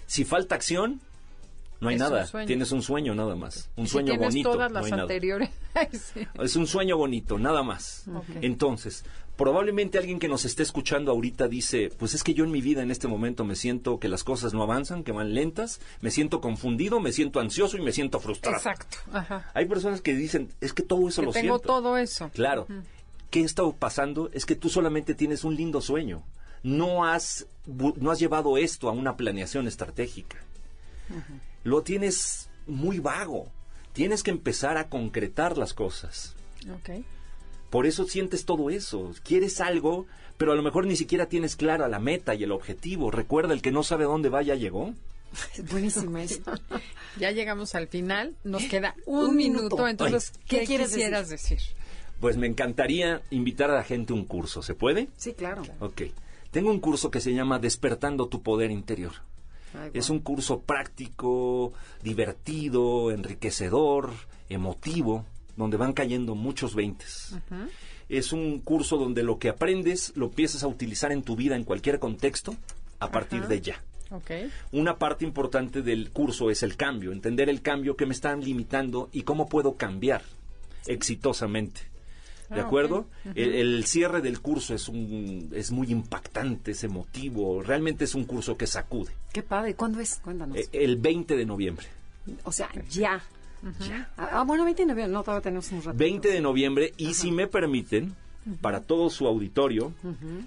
[0.07, 1.01] Si falta acción,
[1.81, 2.27] no hay nada.
[2.47, 3.71] tienes un sueño nada más.
[3.77, 4.53] Un sueño bonito.
[4.53, 5.51] Todas las anteriores.
[6.41, 8.05] Es un sueño bonito, nada más.
[8.41, 9.05] Entonces,
[9.37, 12.83] probablemente alguien que nos esté escuchando ahorita dice, pues es que yo en mi vida
[12.83, 16.41] en este momento me siento que las cosas no avanzan, que van lentas, me siento
[16.41, 18.57] confundido, me siento ansioso y me siento frustrado.
[18.57, 18.99] Exacto.
[19.53, 21.59] Hay personas que dicen, es que todo eso lo tengo siento.
[21.59, 22.31] Tengo todo eso.
[22.33, 22.69] Claro.
[23.35, 24.31] ¿Qué está pasando?
[24.33, 26.23] Es que tú solamente tienes un lindo sueño.
[26.63, 30.37] No has, no has llevado esto a una planeación estratégica.
[31.65, 33.49] Lo tienes muy vago.
[33.93, 36.37] Tienes que empezar a concretar las cosas.
[37.71, 39.11] Por eso sientes todo eso.
[39.25, 40.07] Quieres algo,
[40.37, 43.11] pero a lo mejor ni siquiera tienes clara la meta y el objetivo.
[43.11, 44.95] Recuerda, el que no sabe dónde va ya llegó.
[45.73, 46.41] Buenísimo eso.
[47.19, 48.37] ya llegamos al final.
[48.45, 49.89] Nos queda un, minuto.
[49.89, 51.59] Entonces, ¿qué, quieres quisieras decir?
[52.21, 54.63] Pues me encantaría invitar a la gente a un curso.
[54.63, 55.09] ¿Se puede?
[55.17, 55.63] Sí, claro.
[55.81, 56.03] Ok.
[56.51, 59.13] Tengo un curso que se llama Despertando tu Poder Interior.
[59.93, 64.13] Es un curso práctico, divertido, enriquecedor,
[64.49, 65.25] emotivo,
[65.57, 67.35] donde van cayendo muchos veintes.
[68.09, 71.65] Es un curso donde lo que aprendes lo empiezas a utilizar en tu vida en
[71.65, 72.55] cualquier contexto
[73.01, 73.83] a partir de ya.
[74.71, 79.09] Una parte importante del curso es el cambio, entender el cambio que me están limitando
[79.13, 80.23] y cómo puedo cambiar
[80.87, 81.81] exitosamente.
[82.51, 83.07] ¿De ah, acuerdo?
[83.35, 87.63] el, cierre del curso es, un, es muy impactante, es emotivo.
[87.63, 89.13] Realmente es un curso que sacude.
[89.33, 89.75] Qué padre.
[89.75, 90.21] ¿Cuándo es?
[90.23, 90.57] Cuéntanos.
[90.57, 91.87] Eh, el 20 de noviembre.
[92.45, 93.23] O sea, ya.
[94.19, 95.13] Ah, ah, bueno, 20 de noviembre.
[95.13, 95.97] No, todavía tenemos un rato.
[95.97, 96.93] 20 de noviembre.
[96.99, 98.15] Y si me permiten,
[98.61, 99.93] para todo su auditorio,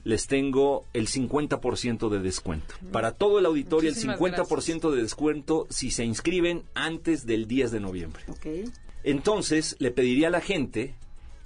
[0.04, 2.76] les tengo el 50% de descuento.
[2.92, 7.80] Para todo el auditorio, el 50% de descuento si se inscriben antes del 10 de
[7.80, 8.24] noviembre.
[9.04, 10.96] Entonces, le pediría a la gente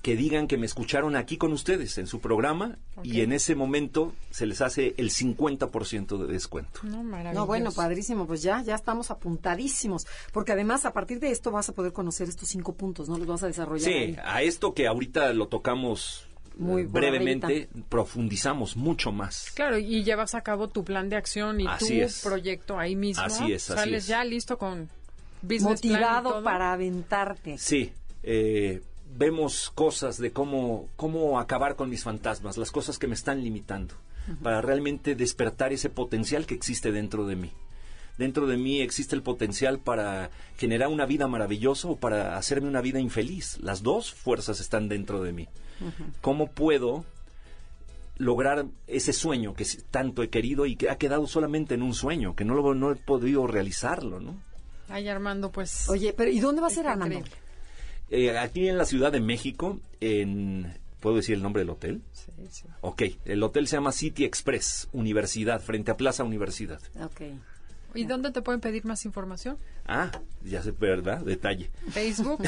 [0.01, 4.13] que digan que me escucharon aquí con ustedes en su programa y en ese momento
[4.31, 6.81] se les hace el 50% de descuento.
[6.83, 11.51] No, no, bueno, padrísimo, pues ya, ya estamos apuntadísimos, porque además a partir de esto
[11.51, 13.17] vas a poder conocer estos cinco puntos, ¿no?
[13.17, 13.91] Los vas a desarrollar.
[13.91, 16.27] Sí, a esto que ahorita lo tocamos
[16.57, 19.51] muy brevemente profundizamos mucho más.
[19.53, 21.87] Claro, y llevas a cabo tu plan de acción y tu
[22.23, 23.23] proyecto ahí mismo.
[23.23, 24.89] Así es, Sales ya listo con
[25.41, 27.57] business motivado para aventarte.
[27.57, 27.93] Sí,
[28.23, 28.81] eh,
[29.17, 33.95] vemos cosas de cómo, cómo acabar con mis fantasmas, las cosas que me están limitando,
[34.41, 37.51] para realmente despertar ese potencial que existe dentro de mí.
[38.17, 42.81] Dentro de mí existe el potencial para generar una vida maravillosa o para hacerme una
[42.81, 43.57] vida infeliz.
[43.61, 45.47] Las dos fuerzas están dentro de mí.
[46.21, 47.05] ¿Cómo puedo
[48.17, 52.35] lograr ese sueño que tanto he querido y que ha quedado solamente en un sueño,
[52.35, 54.35] que no, lo, no he podido realizarlo, ¿no?
[54.89, 55.89] Ay, Armando, pues...
[55.89, 57.21] Oye, pero ¿y dónde va a ser Armando?
[58.11, 60.77] Eh, aquí en la Ciudad de México, en...
[60.99, 62.03] ¿Puedo decir el nombre del hotel?
[62.11, 62.65] Sí, sí.
[62.81, 66.79] Ok, el hotel se llama City Express, Universidad, frente a Plaza Universidad.
[67.01, 67.21] Ok.
[67.95, 69.57] ¿Y dónde te pueden pedir más información?
[69.87, 70.11] Ah,
[70.43, 71.21] ya sé, ¿verdad?
[71.21, 71.71] Detalle.
[71.89, 72.43] Facebook.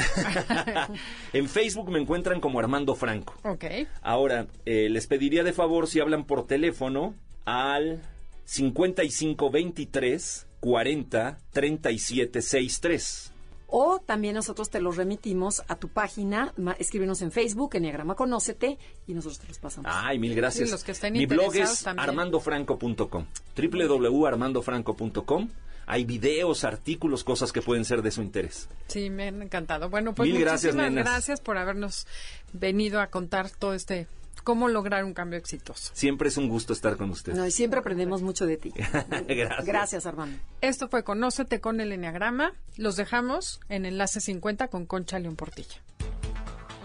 [1.32, 3.34] en Facebook me encuentran como Armando Franco.
[3.42, 3.64] Ok.
[4.02, 8.02] Ahora, eh, les pediría de favor si hablan por teléfono al
[8.44, 13.33] 5523 40 37 63
[13.76, 19.14] o también nosotros te los remitimos a tu página, escríbenos en Facebook, Enneagrama Conócete, y
[19.14, 19.90] nosotros te los pasamos.
[19.92, 20.84] Ay, mil gracias.
[21.10, 25.48] Mi blog es armandofranco.com, www.armandofranco.com.
[25.86, 28.68] Hay videos, artículos, cosas que pueden ser de su interés.
[28.86, 29.90] Sí, me han encantado.
[29.90, 32.06] Bueno, pues muchísimas gracias por habernos
[32.52, 34.06] venido a contar todo este
[34.42, 35.90] cómo lograr un cambio exitoso.
[35.94, 37.34] Siempre es un gusto estar con usted.
[37.34, 38.72] No, y siempre aprendemos mucho de ti.
[39.28, 39.64] Gracias.
[39.64, 40.38] Gracias, Armando.
[40.60, 42.52] Esto fue Conócete con el Enneagrama.
[42.76, 45.82] Los dejamos en Enlace 50 con Concha León Portilla.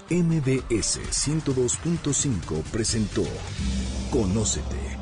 [0.10, 3.24] MBS 102.5 presentó
[4.12, 4.99] Conócete.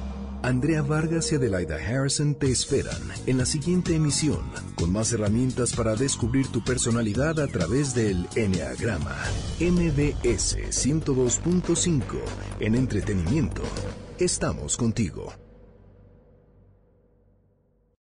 [0.48, 5.93] Andrea Vargas y Adelaida Harrison te esperan en la siguiente emisión con más herramientas para
[5.98, 9.14] descubrir tu personalidad a través del Enneagrama.
[9.60, 12.02] MBS 102.5
[12.62, 13.62] en entretenimiento.
[14.20, 15.47] Estamos contigo.